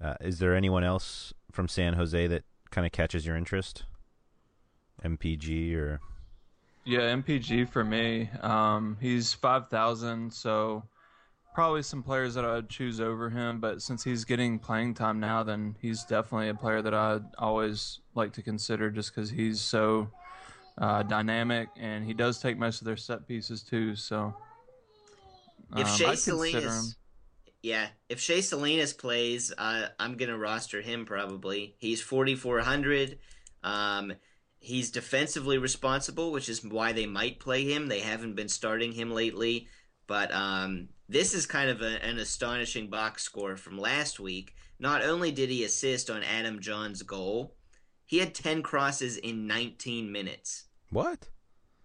[0.00, 3.84] Uh, is there anyone else from San Jose that kind of catches your interest?
[5.04, 6.00] MPG or
[6.84, 8.30] Yeah, MPG for me.
[8.42, 10.84] Um, he's five thousand, so
[11.56, 13.60] probably some players that I'd choose over him.
[13.60, 18.00] But since he's getting playing time now, then he's definitely a player that I'd always
[18.14, 20.10] like to consider, just because he's so
[20.76, 23.96] uh, dynamic and he does take most of their set pieces too.
[23.96, 24.34] So
[25.74, 26.62] If um, Shea consider him.
[26.62, 26.96] Salinas,
[27.62, 31.74] yeah, if Shea Salinas plays, uh, I'm gonna roster him probably.
[31.78, 33.18] He's 4400.
[33.64, 34.12] Um,
[34.58, 37.86] he's defensively responsible, which is why they might play him.
[37.86, 39.68] They haven't been starting him lately,
[40.06, 44.54] but um, this is kind of a, an astonishing box score from last week.
[44.78, 47.54] Not only did he assist on Adam Jahn's goal,
[48.04, 50.64] he had 10 crosses in 19 minutes.
[50.90, 51.28] what?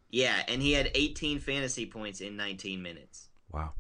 [0.10, 3.30] Yeah, and he had 18 fantasy points in 19 minutes.
[3.50, 3.72] Wow.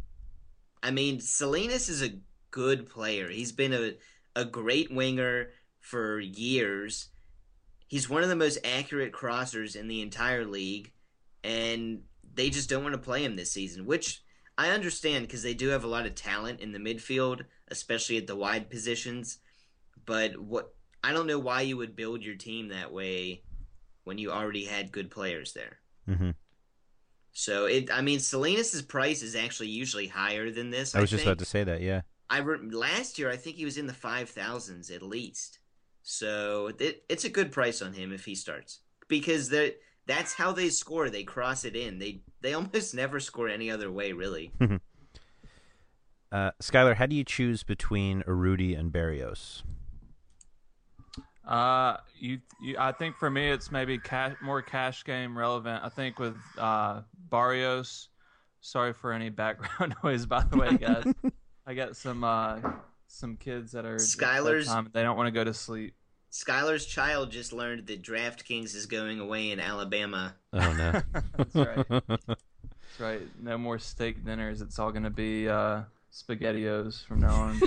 [0.82, 2.16] I mean, Salinas is a
[2.52, 3.30] good player.
[3.30, 3.96] He's been a
[4.36, 7.10] a great winger for years.
[7.88, 10.92] He's one of the most accurate crossers in the entire league,
[11.44, 14.24] and they just don't want to play him this season, which
[14.58, 18.28] I understand because they do have a lot of talent in the midfield, especially at
[18.28, 19.39] the wide positions.
[20.06, 20.74] But what
[21.04, 23.43] I don't know why you would build your team that way
[24.04, 25.80] when you already had good players there.
[26.10, 26.32] Mm-hmm.
[27.34, 30.95] So it, I mean, Salinas's price is actually usually higher than this.
[30.95, 31.82] I was I just about to say that.
[31.82, 32.02] Yeah.
[32.30, 35.60] I re- last year I think he was in the five thousands at least.
[36.04, 39.76] So it, it's a good price on him if he starts because they
[40.08, 41.10] that's how they score.
[41.10, 41.99] They cross it in.
[41.99, 44.52] They they almost never score any other way really.
[46.32, 49.64] Uh, Skylar, how do you choose between Urruti and Barrios?
[51.45, 55.84] Uh, you, you, I think for me, it's maybe cash, more cash game relevant.
[55.84, 58.08] I think with uh, Barrios.
[58.62, 61.04] Sorry for any background noise, by the way, guys.
[61.66, 62.60] I got some uh,
[63.08, 65.95] some kids that are Skylar's- bedtime, They don't want to go to sleep.
[66.32, 70.36] Skylar's child just learned that DraftKings is going away in Alabama.
[70.54, 71.02] Oh no.
[71.38, 71.86] That's right.
[72.18, 73.22] That's right.
[73.42, 74.62] No more steak dinners.
[74.62, 75.82] It's all going to be uh,
[76.14, 77.60] SpaghettiOs from now on.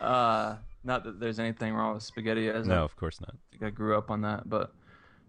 [0.00, 2.66] uh, not that there's anything wrong with SpaghettiOs.
[2.66, 3.34] no, of course not.
[3.50, 4.72] think I grew up on that, but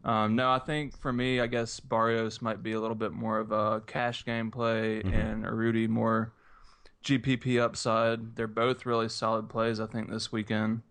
[0.03, 3.39] um, no, I think for me, I guess Barrios might be a little bit more
[3.39, 5.13] of a cash game play, Mhm.
[5.13, 6.31] and Rudy more
[7.03, 8.35] GPP upside.
[8.35, 10.81] They're both really solid plays, I think, this weekend,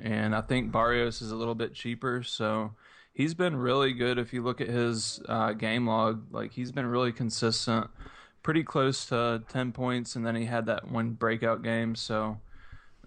[0.00, 2.72] and I think Barrios is a little bit cheaper, so
[3.12, 4.18] he's been really good.
[4.18, 7.88] If you look at his uh, game log, like he's been really consistent,
[8.42, 12.38] pretty close to ten points, and then he had that one breakout game, so.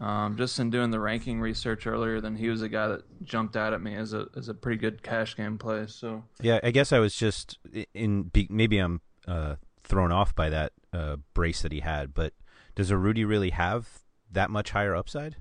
[0.02, 3.58] Um, just in doing the ranking research earlier, then he was a guy that jumped
[3.58, 5.88] out at me as a as a pretty good cash game play.
[5.88, 7.58] So Yeah, I guess I was just
[7.94, 8.24] in.
[8.24, 9.56] be- Maybe I'm uh,
[9.90, 12.34] thrown off by that uh, brace that he had, but
[12.76, 14.00] does a Rudy really have
[14.32, 15.36] that much higher upside?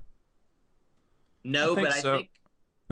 [1.43, 2.29] No, I think but I think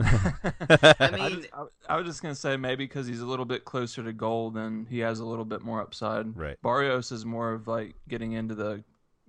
[0.00, 3.44] I I, mean just, I, I was just gonna say maybe because he's a little
[3.44, 6.36] bit closer to goal, then he has a little bit more upside.
[6.36, 6.56] Right.
[6.62, 8.84] Barrios is more of like getting into the,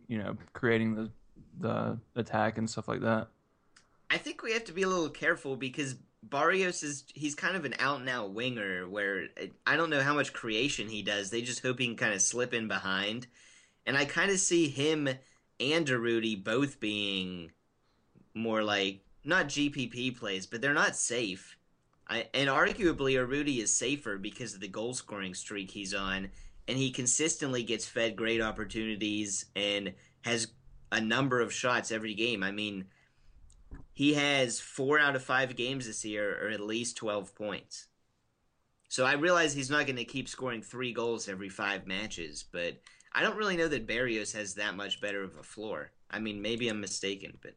[0.07, 1.09] you know, creating the
[1.59, 3.27] the attack and stuff like that.
[4.11, 7.65] I think we have to be a little careful because Barrios is he's kind of
[7.65, 9.27] an out and out winger where
[9.65, 11.29] I don't know how much creation he does.
[11.29, 13.27] They just hope he can kind of slip in behind.
[13.85, 15.07] And I kind of see him
[15.59, 17.51] and Urruti both being
[18.33, 21.57] more like not GPP plays, but they're not safe.
[22.07, 26.29] I, and arguably Urruti is safer because of the goal scoring streak he's on
[26.67, 30.47] and he consistently gets fed great opportunities and has
[30.91, 32.43] a number of shots every game.
[32.43, 32.85] I mean,
[33.93, 37.87] he has four out of five games this year or at least 12 points.
[38.87, 42.77] So I realize he's not going to keep scoring three goals every five matches, but
[43.13, 45.91] I don't really know that Barrios has that much better of a floor.
[46.09, 47.53] I mean, maybe I'm mistaken, but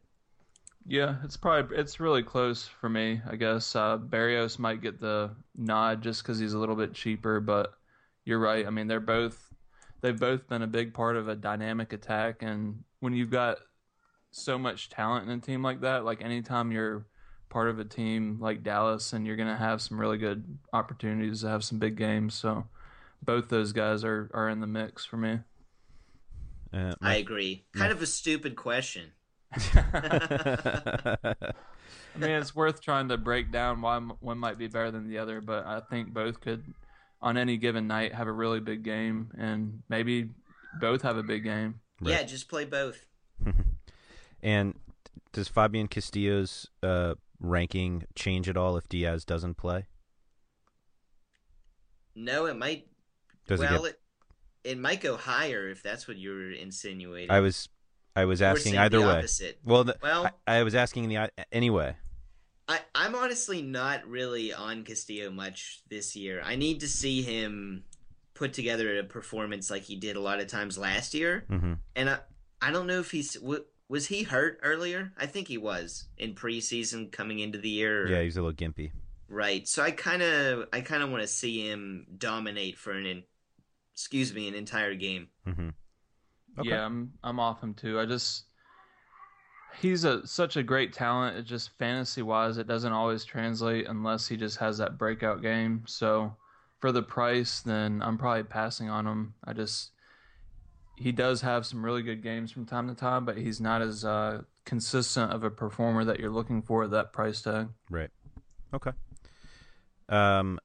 [0.85, 3.21] Yeah, it's probably it's really close for me.
[3.27, 7.39] I guess uh, Barrios might get the nod just because he's a little bit cheaper,
[7.39, 7.73] but
[8.25, 8.67] you're right.
[8.67, 9.53] I mean, they're both
[10.01, 13.57] they've both been a big part of a dynamic attack, and when you've got
[14.33, 17.05] so much talent in a team like that, like anytime you're
[17.49, 21.49] part of a team like Dallas, and you're gonna have some really good opportunities to
[21.49, 22.33] have some big games.
[22.33, 22.65] So
[23.21, 25.39] both those guys are are in the mix for me.
[26.73, 27.65] Uh, I agree.
[27.75, 29.11] Kind of a stupid question.
[32.15, 35.19] I mean, it's worth trying to break down why one might be better than the
[35.19, 36.63] other, but I think both could,
[37.21, 40.29] on any given night, have a really big game, and maybe
[40.79, 41.79] both have a big game.
[42.01, 43.05] Yeah, just play both.
[44.43, 44.75] and
[45.31, 49.87] does Fabian Castillo's uh, ranking change at all if Diaz doesn't play?
[52.15, 52.87] No, it might.
[53.47, 53.99] Does it well, get- it
[54.63, 57.31] it might go higher if that's what you were insinuating.
[57.31, 57.67] I was
[58.15, 59.17] I was asking either the way.
[59.17, 59.59] opposite.
[59.63, 61.95] Well, the, Well- I, I was asking the anyway.
[62.65, 66.41] I, I'm honestly not really on Castillo much this year.
[66.45, 67.83] I need to see him
[68.35, 71.43] put together a performance like he did a lot of times last year.
[71.51, 71.79] Mhm.
[71.97, 72.19] And I,
[72.61, 75.13] I don't know if he's w- was he hurt earlier.
[75.19, 78.09] I think he was in preseason coming into the year.
[78.09, 78.89] Yeah, he's a little gimpy.
[79.29, 79.67] Right.
[79.67, 83.23] So I kind of I kind of want to see him dominate for an in,
[83.93, 85.27] excuse me an entire game.
[85.47, 85.69] Mm-hmm.
[86.57, 86.69] Okay.
[86.69, 87.99] Yeah, I'm I'm off him too.
[87.99, 88.45] I just
[89.79, 91.37] he's a such a great talent.
[91.37, 95.83] It just fantasy wise, it doesn't always translate unless he just has that breakout game.
[95.85, 96.35] So
[96.79, 99.35] for the price, then I'm probably passing on him.
[99.43, 99.91] I just
[100.95, 104.05] he does have some really good games from time to time, but he's not as
[104.05, 107.69] uh, consistent of a performer that you're looking for at that price tag.
[107.89, 108.09] Right.
[108.73, 108.91] Okay.
[110.09, 110.59] Um,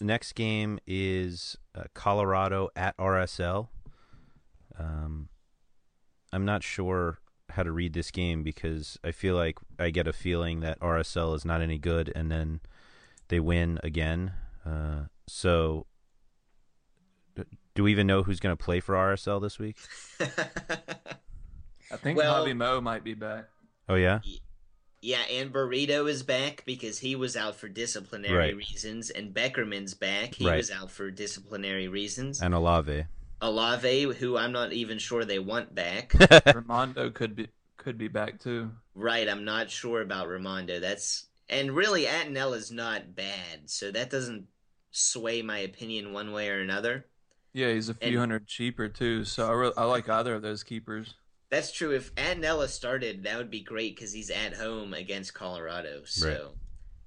[0.00, 3.68] next game is uh, Colorado at RSL.
[4.78, 5.28] Um,
[6.32, 7.18] I'm not sure
[7.50, 11.34] how to read this game because I feel like I get a feeling that RSL
[11.34, 12.60] is not any good, and then
[13.28, 14.32] they win again.
[14.64, 15.86] Uh, so,
[17.78, 19.76] do we even know who's going to play for RSL this week?
[20.20, 23.44] I think Well- Javi Mo might be back.
[23.88, 24.18] Oh yeah,
[25.00, 28.56] Yeah, and Burrito is back because he was out for disciplinary Right.
[28.56, 30.34] reasons, and Beckerman's back.
[30.34, 30.56] He Right.
[30.56, 32.42] was out for disciplinary reasons.
[32.42, 33.04] and Olave.
[33.40, 36.10] Olave, who I'm not even sure they want back.
[36.12, 38.72] Rimando could be could be back too.
[38.96, 40.80] right, I'm not sure about Rimando.
[40.80, 44.48] That's and really Attinell is not bad, so that doesn't
[44.90, 47.06] sway my opinion one way or another.
[47.58, 49.24] Yeah, he's a few And- hundred cheaper too.
[49.24, 51.14] So I, re- I like either of those keepers.
[51.50, 51.92] That's true.
[51.92, 56.02] If Attinella started, that would be great because he's at home against Colorado.
[56.04, 56.52] So,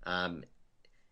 [0.06, 0.44] um,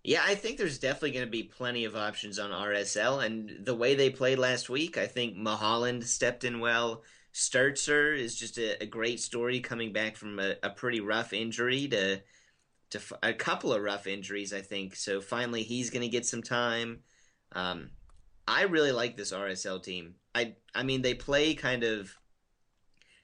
[0.03, 3.23] yeah, I think there's definitely going to be plenty of options on RSL.
[3.23, 7.03] And the way they played last week, I think Mulholland stepped in well.
[7.31, 11.87] Stertzer is just a, a great story coming back from a, a pretty rough injury
[11.89, 12.21] to
[12.89, 14.95] to f- a couple of rough injuries, I think.
[14.95, 17.01] So finally, he's going to get some time.
[17.51, 17.91] Um,
[18.49, 20.15] I really like this RSL team.
[20.33, 22.17] I I mean, they play kind of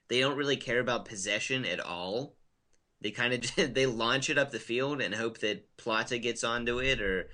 [0.07, 2.36] they don't really care about possession at all.
[3.01, 6.80] They kind of they launch it up the field and hope that Plata gets onto
[6.80, 7.30] it or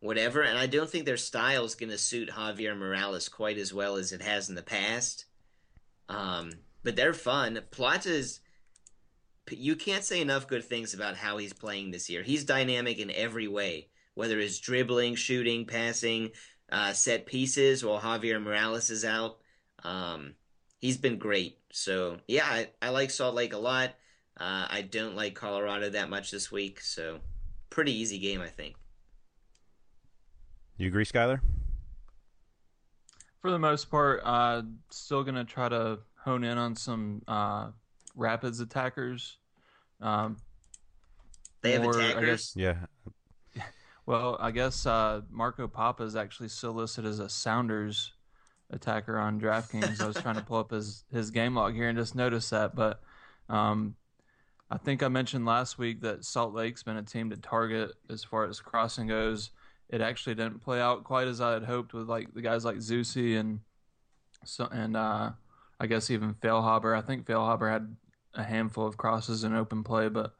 [0.00, 0.40] whatever.
[0.40, 3.96] And I don't think their style is going to suit Javier Morales quite as well
[3.96, 5.26] as it has in the past.
[6.08, 6.50] Um,
[6.82, 7.60] but they're fun.
[7.70, 8.40] Plata is.
[9.50, 12.22] You can't say enough good things about how he's playing this year.
[12.22, 16.30] He's dynamic in every way, whether it's dribbling, shooting, passing,
[16.74, 19.38] uh, set pieces while Javier Morales is out.
[19.84, 20.34] Um,
[20.80, 21.58] he's been great.
[21.70, 23.90] So yeah, I, I like Salt Lake a lot.
[24.36, 27.20] Uh, I don't like Colorado that much this week, so
[27.70, 28.74] pretty easy game, I think.
[30.76, 31.40] You agree, Skyler?
[33.40, 37.68] For the most part, uh, still gonna try to hone in on some uh,
[38.16, 39.36] Rapids attackers.
[40.00, 40.38] Um,
[41.62, 42.24] They have more, attackers.
[42.26, 42.86] guess- Yeah.
[44.06, 48.12] Well, I guess uh, Marco Pappa is actually still listed as a Sounders
[48.70, 50.00] attacker on DraftKings.
[50.00, 52.74] I was trying to pull up his his game log here and just noticed that,
[52.74, 53.00] but
[53.48, 53.96] um,
[54.70, 58.24] I think I mentioned last week that Salt Lake's been a team to target as
[58.24, 59.50] far as crossing goes.
[59.88, 62.76] It actually didn't play out quite as I had hoped with like the guys like
[62.76, 63.60] Zusi and
[64.44, 65.30] so and uh,
[65.80, 66.96] I guess even Feilhaber.
[66.96, 67.96] I think Feilhaber had
[68.34, 70.34] a handful of crosses in open play, but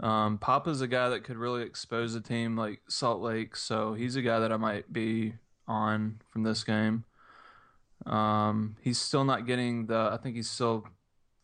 [0.00, 4.16] um, Pappa's a guy that could really expose a team like Salt Lake, so he's
[4.16, 5.34] a guy that I might be
[5.68, 7.04] on from this game.
[8.06, 10.86] Um, he's still not getting the, I think he's still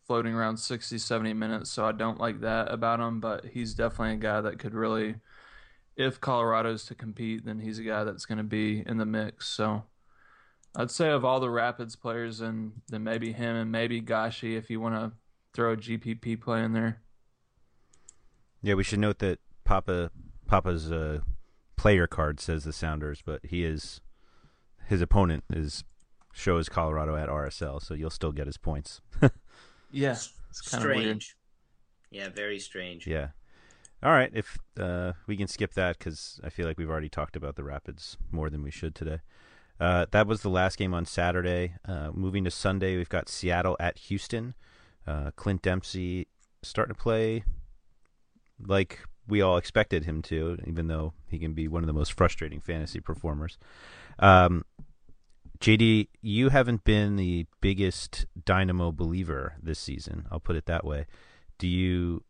[0.06, 4.14] floating around 60, 70 minutes, so I don't like that about him, but he's definitely
[4.14, 5.16] a guy that could really,
[5.96, 9.48] if Colorado's to compete, then he's a guy that's going to be in the mix.
[9.48, 9.84] So
[10.74, 14.70] I'd say of all the Rapids players, and then maybe him and maybe Gashi if
[14.70, 15.12] you want to
[15.52, 17.02] throw a GPP play in there.
[18.66, 20.10] Yeah, we should note that Pappa
[20.48, 21.20] Pappa's uh,
[21.76, 24.00] player card says the Sounders, but he is
[24.86, 25.84] his opponent is
[26.32, 29.00] shows Colorado at RSL, so you'll still get his points.
[29.92, 30.16] Yeah,
[30.50, 31.22] it's kind of weird.
[31.22, 31.36] Strange.
[32.10, 33.06] Yeah, very strange.
[33.06, 33.28] yeah.
[34.02, 37.36] All right, if uh, we can skip that because I feel like we've already talked
[37.36, 39.20] about the Rapids more than we should today.
[39.78, 41.76] Uh, that was the last game on Saturday.
[41.86, 44.54] Uh, moving to Sunday, we've got Seattle at Houston.
[45.06, 46.26] Uh, Clint Dempsey
[46.62, 47.44] starting to play
[48.64, 52.12] like we all expected him to, even though he can be one of the most
[52.12, 53.58] frustrating fantasy performers.
[54.18, 54.64] Um,
[55.58, 60.26] JD, you haven't been the biggest Dynamo believer this season.
[60.30, 61.06] I'll put it that way.
[61.58, 62.24] Do you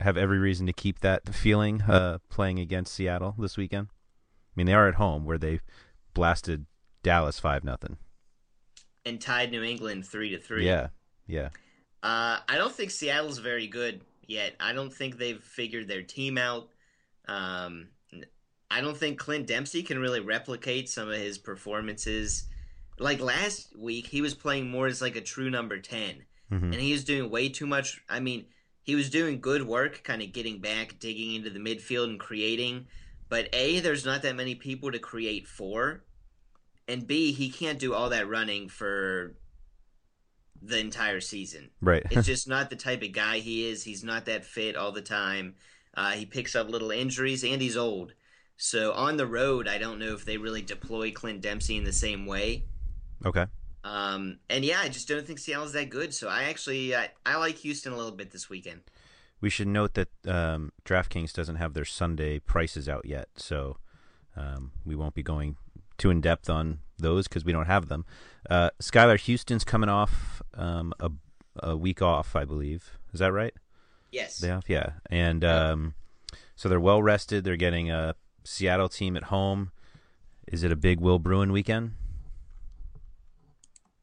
[0.00, 3.88] have every reason to keep that feeling uh, playing against Seattle this weekend?
[3.90, 5.60] I mean, they are at home where they
[6.14, 6.66] blasted
[7.02, 7.98] Dallas five nothing.
[9.04, 10.64] And tied New England three to three.
[10.64, 10.88] Yeah,
[11.26, 11.50] yeah.
[12.02, 14.54] Uh, I don't think Seattle's very good yet.
[14.60, 16.68] I don't think they've figured their team out.
[17.26, 17.88] Um,
[18.70, 22.44] I don't think Clint Dempsey can really replicate some of his performances.
[22.98, 26.62] Like last week, he was playing more as like a true number 10, Mhm.
[26.62, 28.00] and he was doing way too much.
[28.08, 28.46] I mean,
[28.82, 32.86] he was doing good work, kind of getting back, digging into the midfield, and creating.
[33.28, 36.04] But A, there's not that many people to create for.
[36.86, 39.36] And B, he can't do all that running for
[40.62, 41.70] the entire season.
[41.80, 42.04] Right.
[42.10, 43.82] it's just not the type of guy he is.
[43.82, 45.54] He's not that fit all the time.
[45.96, 48.14] Uh, he picks up little injuries and he's old.
[48.56, 51.92] So on the road, I don't know if they really deploy Clint Dempsey in the
[51.92, 52.64] same way.
[53.24, 53.46] Okay.
[53.84, 56.14] Um, and yeah, I just don't think Seattle's that good.
[56.14, 58.80] So I actually I, I like Houston a little bit this weekend.
[59.40, 63.76] We should note that um, DraftKings doesn't have their Sunday prices out yet, so
[64.36, 65.56] um, we won't be going
[65.98, 68.04] too in depth on those because we don't have them.
[68.48, 71.10] Uh, Skylar Houston's coming off um, a
[71.62, 72.98] a week off, I believe.
[73.12, 73.54] Is that right?
[74.10, 74.38] Yes.
[74.38, 74.92] Day off, yeah.
[75.10, 75.94] And um,
[76.56, 77.44] so they're well rested.
[77.44, 78.14] They're getting a
[78.44, 79.72] Seattle team at home.
[80.46, 81.92] Is it a big Will Bruin weekend?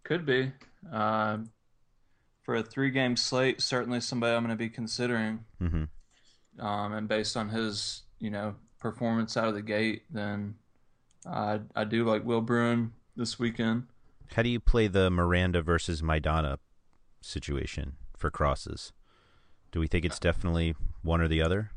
[0.04, 0.52] Could be.
[0.92, 1.40] Uh,
[2.44, 5.46] for a three game slate, certainly somebody I'm going to be considering.
[5.62, 6.66] Mm-hmm.
[6.66, 10.56] Um, and based on his, you know, performance out of the gate, then
[11.26, 13.88] I I do like Will Bruin this weekend.
[14.36, 16.58] How do you play the Miranda versus Maidana
[17.22, 18.94] situation for crosses?
[19.72, 21.72] Do we think it's definitely one or the other?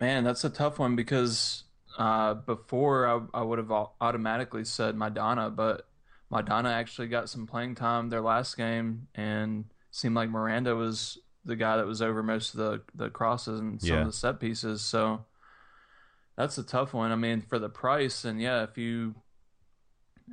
[0.00, 1.64] Man, that's a tough one because
[1.98, 5.86] uh, before I, I would have automatically said Maidana, but
[6.30, 11.56] Maidana actually got some playing time their last game and seemed like Miranda was the
[11.56, 14.00] guy that was over most of the, the crosses and some Yeah.
[14.00, 14.80] of the set pieces.
[14.80, 15.24] So
[16.36, 17.10] that's a tough one.
[17.12, 19.14] I mean, for the price, and yeah, if you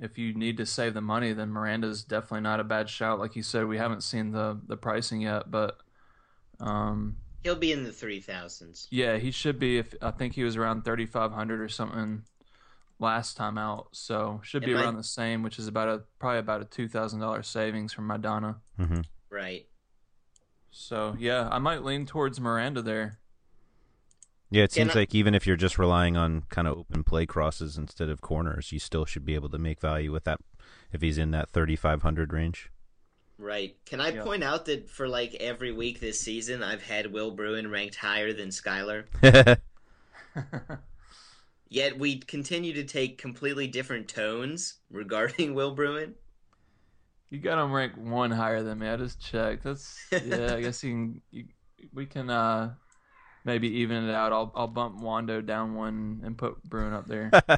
[0.02, 3.20] if you need to save the money, then Miranda's definitely not a bad shout.
[3.20, 5.78] Like you said, we haven't seen the the pricing yet, but
[6.60, 8.88] um, He'll be in the three thousands.
[8.92, 9.78] yeah, he should be.
[9.78, 12.24] If I think he was around thirty five hundred or something
[13.00, 16.02] last time out, so should be Am I- around the same, which is about a
[16.20, 18.56] probably about a two thousand dollars savings from Maidana.
[18.80, 19.02] Mm-hmm.
[19.30, 19.68] Right.
[20.72, 23.20] So yeah, I might lean towards Miranda there.
[24.52, 27.26] Yeah, it seems I- like even if you're just relying on kind of open play
[27.26, 30.40] crosses instead of corners, you still should be able to make value with that
[30.92, 32.72] if he's in that 3500 range.
[33.38, 33.78] Right.
[33.86, 34.24] Can I Yeah.
[34.24, 38.34] point out that for like every week this season, I've had Will Bruin ranked higher
[38.34, 39.06] than Skylar?
[41.70, 46.16] Yet we continue to take completely different tones regarding Will Bruin.
[47.30, 48.88] You got him ranked one higher than me.
[48.90, 49.64] I just checked.
[49.64, 50.56] That's yeah.
[50.56, 51.22] I guess you can.
[51.30, 51.46] You,
[51.94, 52.74] we can uh
[53.46, 54.32] maybe even it out.
[54.32, 57.30] I'll I'll bump Wando down one and put Bruin up there.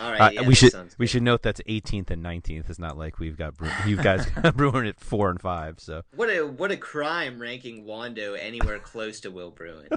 [0.00, 0.20] All right.
[0.20, 2.70] Uh, yeah, we should we should note that's 18th and 19th.
[2.70, 5.80] It's not like we've got Bru- you guys got Bruin at four and five.
[5.80, 9.88] So What a what a crime ranking Wando anywhere close to Will Bruin.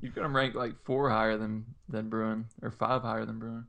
[0.00, 3.66] you got him ranked like four higher than than Bruin or five higher than Bruin.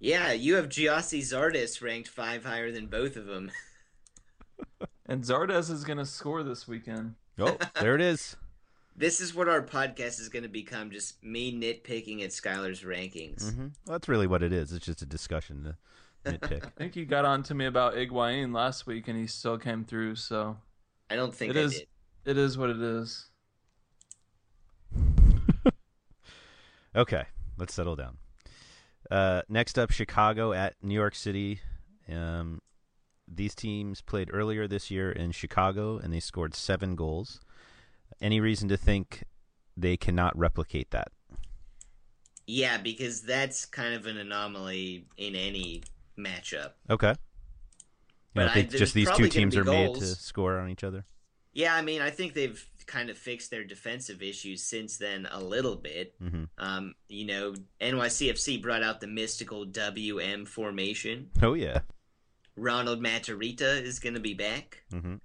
[0.00, 3.52] Yeah, you have Gyasi Zardes ranked five higher than both of them.
[5.06, 7.14] And Zardes is gonna score this weekend.
[7.38, 8.36] oh, there it is.
[8.94, 13.52] This is what our podcast is going to become: just me nitpicking at Skylar's rankings.
[13.54, 14.72] hmm Well, that's really what it is.
[14.72, 15.64] It's just a discussion
[16.24, 16.64] to nitpick.
[16.66, 19.84] I think you got on to me about Higuain last week, and he still came
[19.84, 20.16] through.
[20.16, 20.58] So
[21.10, 21.78] I don't think it I is.
[21.78, 21.86] did.
[22.24, 23.28] It is what it is.
[26.94, 27.24] Okay,
[27.56, 28.18] let's settle down.
[29.10, 31.60] Uh, next up, Chicago at New York City.
[32.06, 32.60] Um,
[33.26, 37.40] these teams played earlier this year in Chicago, and they scored seven goals.
[38.22, 39.24] Any reason to think
[39.76, 41.08] they cannot replicate that?
[42.46, 45.82] Yeah, because that's kind of an anomaly in any
[46.18, 46.72] matchup.
[46.90, 47.10] Okay.
[47.10, 47.16] You
[48.34, 51.04] But I- think just these two teams are made to score on each other?
[51.52, 55.40] Yeah, I mean, I think they've kind of fixed their defensive issues since then a
[55.40, 56.14] little bit.
[56.18, 61.30] hmm Um, you know, NYCFC brought out the mystical WM formation.
[61.42, 61.80] Oh yeah.
[62.56, 64.82] Ronald Matarrita is going to be back.
[64.90, 65.16] hmm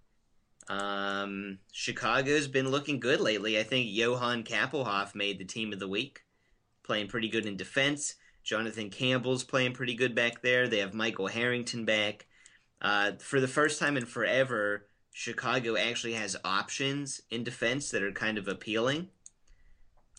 [0.69, 3.57] Um, Chicago's been looking good lately.
[3.57, 6.21] I think Johan Kappelhof made the team of the week,
[6.83, 8.15] playing pretty good in defense.
[8.43, 10.67] Jonathan Campbell's playing pretty good back there.
[10.67, 12.27] They have Michael Harrington back.
[12.81, 18.11] Uh, for the first time in forever, Chicago actually has options in defense that are
[18.11, 19.09] kind of appealing.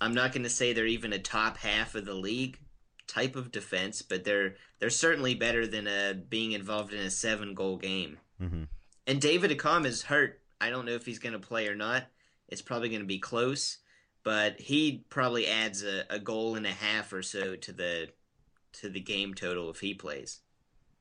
[0.00, 2.58] I'm not going to say they're even a top half of the league
[3.06, 7.54] type of defense, but they're they're certainly better than uh, being involved in a seven
[7.54, 8.18] goal game.
[8.38, 8.64] hmm
[9.06, 10.37] And David Accam is hurt.
[10.60, 12.04] I don't know if he's going to play or not.
[12.48, 13.78] It's probably going to be close,
[14.24, 18.08] but he probably adds a, a goal and a half or so to the
[18.74, 20.40] to the game total if he plays.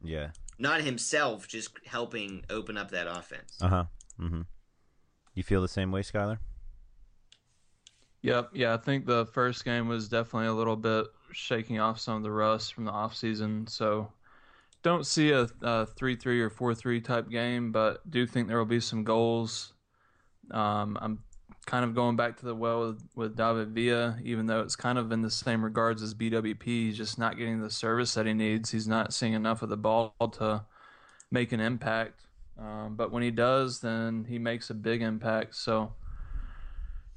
[0.01, 0.29] Yeah.
[0.59, 3.57] Not himself, just helping open up that offense.
[3.61, 3.85] Uh huh.
[4.19, 4.41] Mm-hmm.
[5.33, 6.39] You feel the same way, Skylar?
[8.21, 8.49] Yep.
[8.53, 12.23] Yeah, I think the first game was definitely a little bit shaking off some of
[12.23, 13.67] the rust from the off season.
[13.67, 14.11] So
[14.87, 18.79] don't see a, a three-three or four-three type game, but do think there will be
[18.79, 19.73] some goals.
[20.51, 21.19] Um, I'm
[21.65, 24.97] kind of going back to the well with, with David Villa, even though it's kind
[24.97, 26.63] of in the same regards as BWP.
[26.63, 28.71] He's just not getting the service that he needs.
[28.71, 30.63] He's not seeing enough of the ball to
[31.31, 32.21] make an impact.
[32.57, 35.55] Um, but when he does, then he makes a big impact.
[35.55, 35.93] So.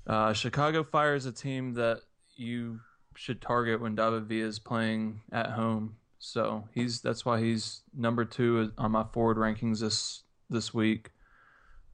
[0.06, 2.00] Uh, Chicago Fire is a team that
[2.34, 2.80] you
[3.14, 5.96] should target when David Villa is playing at home.
[6.20, 11.10] So he's that's why he's number two on my forward rankings this this week.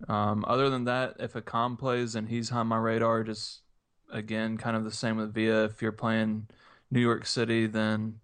[0.09, 3.61] Um, other than that, if Accam plays and he's on my radar, just
[4.13, 5.65] again kind of the same with Villa.
[5.65, 6.49] If you're playing
[6.91, 8.19] New York City, then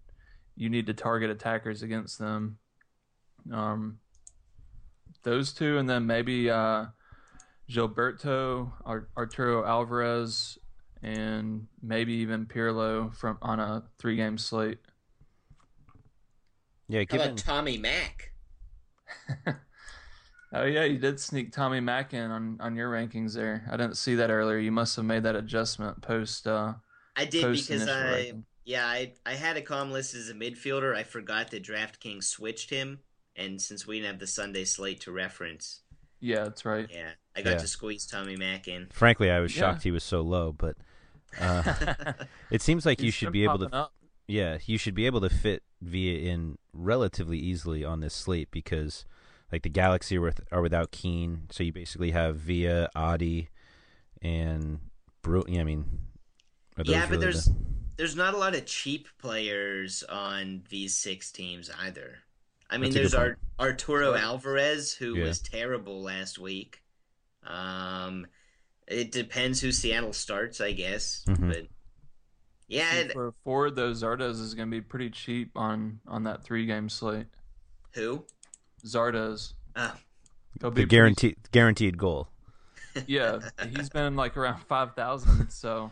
[0.57, 2.57] you need to target attackers against them.
[3.51, 3.99] Um,
[5.23, 6.87] those two, and then maybe uh,
[7.69, 8.73] Gilberto,
[9.15, 10.57] Arturo Alvarez,
[11.01, 14.79] and maybe even Pirlo from on a three game slate.
[16.93, 18.33] Yeah, How given about Tommy Mack?
[20.53, 23.67] oh yeah, you did sneak Tommy Mack in on, on your rankings there.
[23.71, 24.59] I didn't see that earlier.
[24.59, 26.45] You must have made that adjustment post.
[26.45, 26.73] Uh,
[27.15, 28.45] I did post because I ranking.
[28.63, 30.95] yeah I I had Accam list as a midfielder.
[30.95, 32.99] I forgot that DraftKings switched him,
[33.35, 35.81] and since we didn't have the Sunday slate to reference,
[36.19, 36.87] Yeah, that's right.
[36.91, 37.57] yeah, I got Yeah.
[37.57, 38.87] to squeeze Tommy Mack in.
[38.93, 39.61] frankly, I was Yeah.
[39.61, 40.77] shocked he was so low, but
[41.39, 42.13] uh,
[42.51, 43.73] it seems like you should be able to.
[43.73, 43.93] up.
[44.27, 49.05] Yeah, you should be able to fit Villa in relatively easily on this slate because,
[49.51, 53.49] like, the Galaxy are, with, are without Keane, so you basically have Villa, Adi,
[54.21, 54.79] and
[55.21, 55.43] Bru.
[55.47, 55.85] Yeah, I mean,
[56.83, 57.55] Yeah, but really there's the-
[57.95, 62.19] there's not a lot of cheap players on these six teams either.
[62.69, 64.15] I mean, That's there's Ar- Arturo.
[64.15, 65.25] Alvarez who Yeah.
[65.25, 66.81] was terrible last week.
[67.43, 68.25] Um,
[68.87, 71.23] it depends who Seattle starts, I guess.
[71.27, 71.49] Mhm.
[71.49, 71.67] But
[72.73, 76.23] yeah, See, it- for forward, though, Zardes is going to be pretty cheap on on
[76.23, 77.27] that three game slate.
[77.93, 78.25] who?
[78.85, 79.53] Zardes.
[79.75, 79.93] Oh,
[80.61, 82.27] He'll the be pretty- guaranteed guaranteed goal.
[83.07, 83.39] yeah,
[83.75, 85.49] he's been like around five thousand.
[85.49, 85.91] So,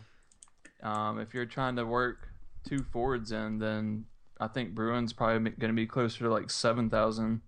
[0.83, 2.27] um, if you're trying to work
[2.67, 4.05] two forwards in, then
[4.39, 7.41] I think Bruins probably going to be closer to like seven thousand.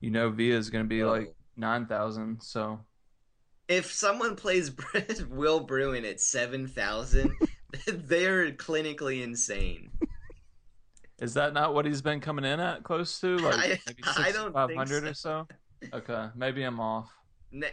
[0.00, 1.10] You know, Villa is going to be Whoa.
[1.10, 2.42] like nine thousand.
[2.42, 2.80] So,
[3.68, 4.70] if someone plays
[5.28, 7.32] Will Bruin at seven thousand,
[7.86, 9.90] they're clinically insane.
[11.18, 13.36] is that not what he's been coming in at close to?
[13.38, 15.46] Like I- maybe I don't think 6,500 or so.
[15.92, 17.12] Okay, maybe I'm off.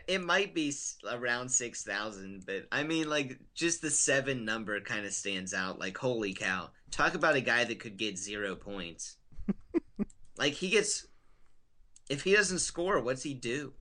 [0.08, 0.72] It might be
[1.10, 5.80] around six thousand, but I mean, like, just the seven number kind of stands out.
[5.80, 6.70] Like, holy cow!
[6.92, 9.16] Talk about a guy that could get zero points.
[10.38, 11.08] like he gets,
[12.12, 13.74] if he doesn't score, what's he do?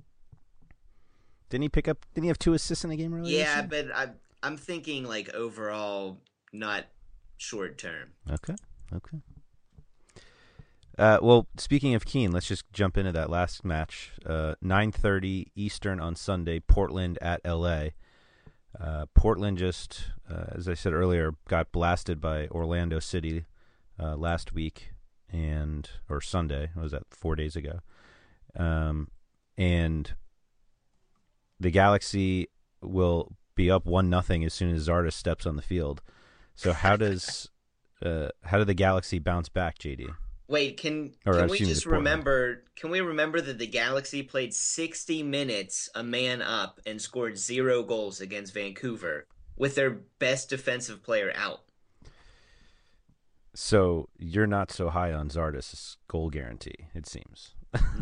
[1.50, 2.06] Didn't he pick up?
[2.14, 3.38] Didn't he have two assists in the game earlier?
[3.38, 4.08] yeah, but I,
[4.42, 6.18] I'm thinking like overall,
[6.52, 6.86] not
[7.36, 8.12] short term.
[8.30, 8.54] Okay.
[8.92, 9.18] Okay.
[10.98, 14.12] Uh, well, speaking of Keane, let's just jump into that last match.
[14.26, 17.90] Uh, 9:30 Eastern on Sunday, Portland at LA.
[18.78, 23.46] Uh, Portland just, uh, as I said earlier, got blasted by Orlando City
[23.98, 24.92] uh, last week
[25.32, 26.70] and or Sunday.
[26.74, 27.04] What was that?
[27.10, 27.80] Four days ago.
[28.56, 29.08] Um,
[29.56, 30.14] and
[31.58, 32.48] the Galaxy
[32.82, 36.00] will be up one nothing as soon as Zardes steps on the field.
[36.54, 37.50] So how does
[38.04, 40.14] uh, how did the Galaxy bounce back, JD?
[40.48, 42.64] Wait, can Or, can we just remember?
[42.74, 47.82] Can we remember that the Galaxy played 60 minutes, a man up, and scored zero
[47.82, 51.60] goals against Vancouver with their best defensive player out?
[53.54, 57.54] So you're not so high on Zardes' goal guarantee, it seems.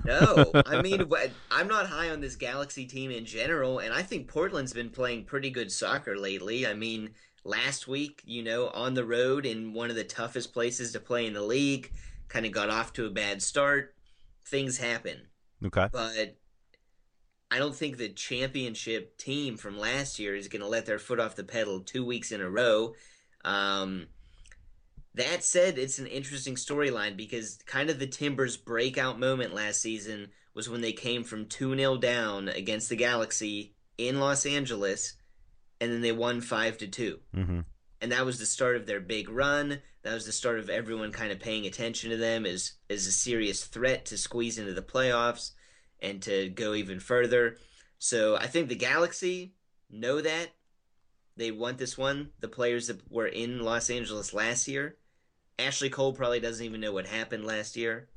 [0.04, 1.04] No, I mean,
[1.50, 5.24] I'm not high on this Galaxy team in general, and I think Portland's been playing
[5.24, 6.66] pretty good soccer lately.
[6.66, 7.10] I mean,
[7.44, 11.26] last week, you know, on the road in one of the toughest places to play
[11.26, 11.92] in the league,
[12.28, 13.94] kind of got off to a bad start.
[14.46, 15.22] Things happen.
[15.64, 15.88] Okay.
[15.92, 16.36] but
[17.50, 21.18] I don't think the championship team from last year is going to let their foot
[21.18, 22.94] off the pedal two weeks in a row.
[23.44, 24.06] Um,
[25.18, 30.28] that said, it's an interesting storyline because kind of the Timbers' breakout moment last season
[30.54, 35.14] was when they came from 2 0 down against the Galaxy in Los Angeles,
[35.80, 37.60] and then they won 5 to 2 Mm-hmm.
[38.00, 39.80] and that was the start of their big run.
[40.02, 43.12] That was the start of everyone kind of paying attention to them as as a
[43.12, 45.52] serious threat to squeeze into the playoffs
[46.00, 47.56] and to go even further.
[47.98, 49.54] So I think the Galaxy
[49.90, 50.48] know that
[51.36, 52.30] they want this one.
[52.40, 54.96] The players that were in Los Angeles last year,
[55.58, 58.08] Ashley Cole probably doesn't even know what happened last year.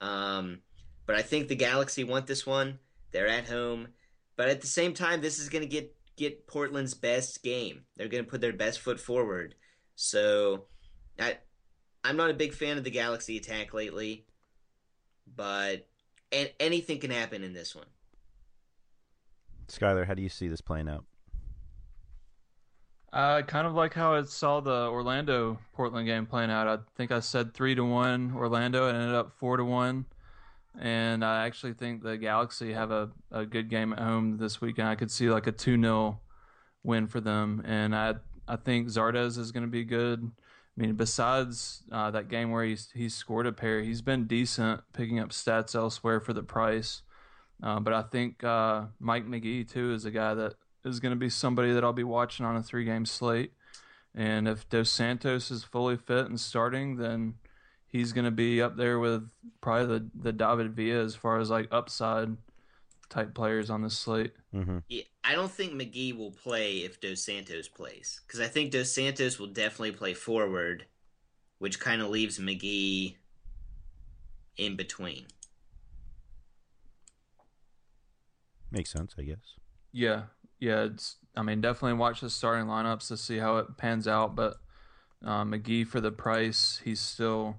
[0.00, 0.60] um,
[1.06, 2.78] but I think the Galaxy want this one.
[3.12, 3.88] They're at home,
[4.36, 7.84] but at the same time, this is going to get get Portland's best game.
[7.96, 9.54] They're going to put their best foot forward.
[9.94, 10.64] So,
[11.18, 11.38] I
[12.04, 14.24] I'm not a big fan of the Galaxy attack lately,
[15.36, 15.86] but
[16.30, 17.86] and anything can happen in this one.
[19.68, 21.04] Skylar, how do you see this playing out?
[23.12, 26.66] Uh, kind of like how I saw the Orlando Portland game playing out.
[26.66, 28.88] I think I said three to one Orlando.
[28.88, 30.06] It ended up four to one,
[30.80, 34.88] and I actually think the Galaxy have a, a good game at home this weekend.
[34.88, 36.20] I could see like a two 0
[36.84, 38.14] win for them, and I
[38.48, 40.30] I think Zardes is going to be good.
[40.76, 44.80] I mean, besides uh, that game where he's he's scored a pair, he's been decent
[44.94, 47.02] picking up stats elsewhere for the price.
[47.62, 51.16] Uh, but I think uh, Mike Magee too is a guy that is going to
[51.16, 53.52] be somebody that I'll be watching on a three game slate.
[54.14, 57.34] And if Dos Santos is fully fit and starting, then
[57.86, 59.30] he's going to be up there with
[59.60, 62.36] probably the the David Villa as far as like upside
[63.08, 64.32] type players on this slate.
[64.54, 64.78] Mm-hmm.
[64.88, 68.92] Yeah, I don't think Magee will play if Dos Santos plays because I think Dos
[68.92, 70.86] Santos will definitely play forward,
[71.58, 73.18] which kind of leaves Magee
[74.56, 75.26] in between.
[78.70, 79.56] Makes sense, I guess.
[79.92, 80.22] Yeah,
[80.62, 80.84] yeah.
[80.84, 84.36] It's I mean definitely watch the starting lineups to see how it pans out.
[84.36, 84.56] But
[85.24, 87.56] uh, Magee for the price, he's still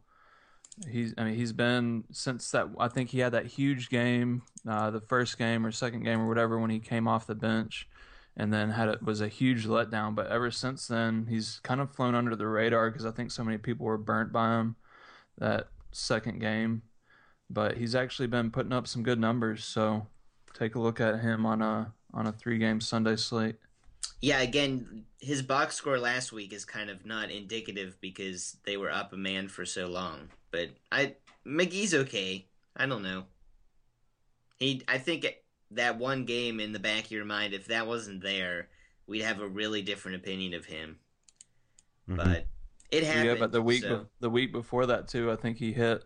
[0.90, 4.90] he's I mean he's been since that I think he had that huge game, uh,
[4.90, 7.90] the first game or second game or whatever when he came off the bench,
[8.38, 10.16] and then had it was a huge letdown.
[10.16, 13.44] But ever since then, he's kind of flown under the radar because I think so
[13.44, 14.78] many people were burnt by him
[15.38, 16.84] that second game.
[17.50, 20.08] But he's actually been putting up some good numbers, so
[20.54, 23.56] take a look at him on a on a three game Sunday slate.
[24.22, 28.92] Yeah, again, his box score last week is kind of not indicative because they were
[28.92, 30.30] up a man for so long.
[30.52, 31.16] But I
[31.46, 32.46] Magee's okay.
[32.76, 33.26] I don't know.
[34.60, 35.28] He, I think
[35.72, 38.70] that one game in the back of your mind, if that wasn't there,
[39.08, 41.00] we'd have a really different opinion of him.
[42.10, 42.16] Mhm.
[42.18, 42.48] But
[42.92, 43.26] it happened.
[43.26, 46.04] Yeah, but the week so- be- the week before that too, I think he hit,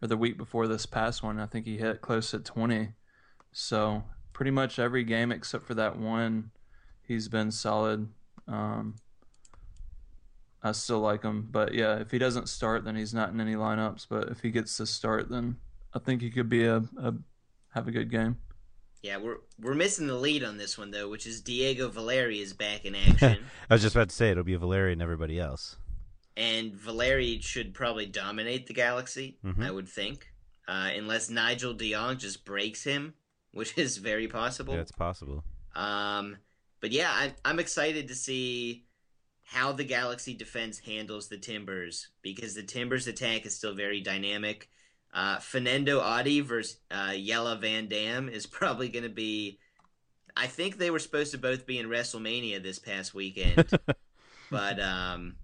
[0.00, 2.92] or the week before this past one, I think he hit close to twenty.
[3.50, 6.50] So pretty much every game except for that one,
[7.06, 8.08] he's been solid.
[8.48, 8.96] Um,
[10.62, 13.54] I still like him, but yeah, if he doesn't start, then he's not in any
[13.54, 14.06] lineups.
[14.08, 15.56] But if he gets to start, then
[15.92, 17.14] I think he could be a, a
[17.74, 18.36] have a good game.
[19.02, 22.52] Yeah, we're we're missing the lead on this one though, which is Diego Valeri is
[22.52, 23.38] back in action,
[23.70, 25.76] I was just about to say it'll be Valeri and everybody else.
[26.36, 29.38] and Valeri should probably dominate the Galaxy.
[29.44, 29.66] Mhm.
[29.66, 30.28] I would think,
[30.68, 33.14] uh, unless Nigel de Jong just breaks him,
[33.54, 34.74] which is very possible.
[34.74, 35.44] Yeah, it's possible.
[35.74, 36.36] Um,
[36.80, 38.84] but yeah, I'm, I'm excited to see
[39.44, 44.68] how the Galaxy defense handles the Timbers because the Timbers attack is still very dynamic.
[45.12, 49.58] Uh, Fernando Adi versus uh, Jelle Van Damme is probably going to be.
[50.34, 53.68] I think they were supposed to both be in WrestleMania this past weekend,
[54.50, 55.36] but um,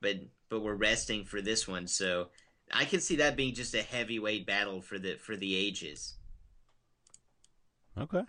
[0.00, 2.28] but but we're resting for this one, so
[2.72, 6.14] I can see that being just a heavyweight battle for the for the ages.
[7.98, 8.22] Okay.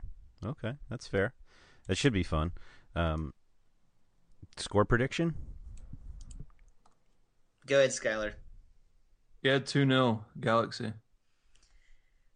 [0.45, 0.73] Okay.
[0.89, 1.33] That's fair.
[1.87, 2.51] That should be fun.
[2.95, 3.33] Um,
[4.57, 5.35] score prediction?
[7.65, 8.33] Go ahead, Skylar.
[9.41, 10.93] Yeah, two 0 Galaxy.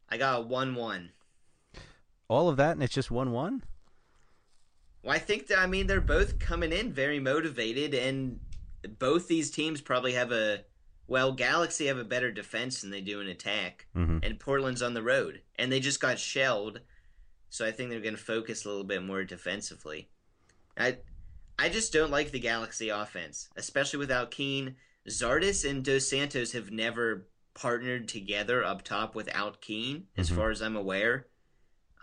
[0.09, 1.11] I got a one-one.
[2.29, 3.63] All of that and it's just 1 1?
[5.03, 8.39] Well, I think that I mean they're both coming in very motivated, and
[8.99, 10.63] both these teams probably have a
[11.09, 14.19] well, Galaxy have a better defense than they do in attack, Mhm.
[14.25, 16.81] and Portland's on the road, and they just got shelled,
[17.49, 20.09] so I think they're going to focus a little bit more defensively.
[20.77, 20.97] I
[21.59, 24.75] I just don't like the Galaxy offense, especially without Keane.
[25.09, 30.35] Zardes and Dos Santos have never partnered together up top without Keane, as Mhm.
[30.35, 31.27] far as I'm aware.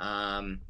[0.00, 0.62] Um,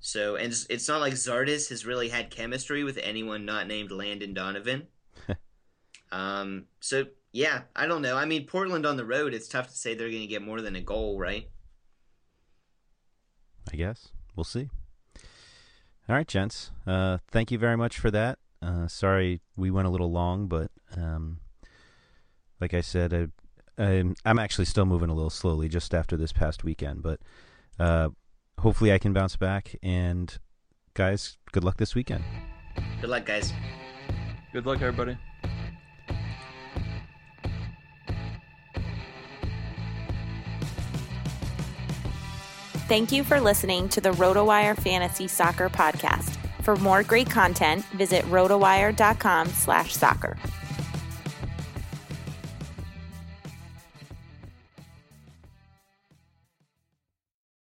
[0.00, 3.90] so, and it's, it's not like Zardes has really had chemistry with anyone not named
[3.90, 4.88] Landon Donovan.
[6.12, 8.16] um, so yeah, I don't know.
[8.16, 10.60] I mean, Portland on the road, it's tough to say they're going to get more
[10.60, 11.48] than a goal, right?
[13.72, 14.08] I guess.
[14.36, 14.68] We'll see.
[16.08, 16.70] All right, gents.
[16.86, 18.38] Uh, thank you very much for that.
[18.60, 21.38] Uh, sorry we went a little long, but um,
[22.60, 23.12] like I said,
[23.78, 27.02] I, I'm, I'm actually still moving a little slowly just after this past weekend.
[27.02, 27.20] But
[27.78, 28.10] uh,
[28.58, 29.76] hopefully I can bounce back.
[29.82, 30.36] And
[30.94, 32.24] guys, good luck this weekend.
[33.00, 33.52] Good luck, guys.
[34.52, 35.18] Good luck, everybody.
[42.86, 46.36] Thank you for listening to the RotoWire Fantasy Soccer Podcast.
[46.60, 50.36] For more great content, visit rotowire.com slash soccer.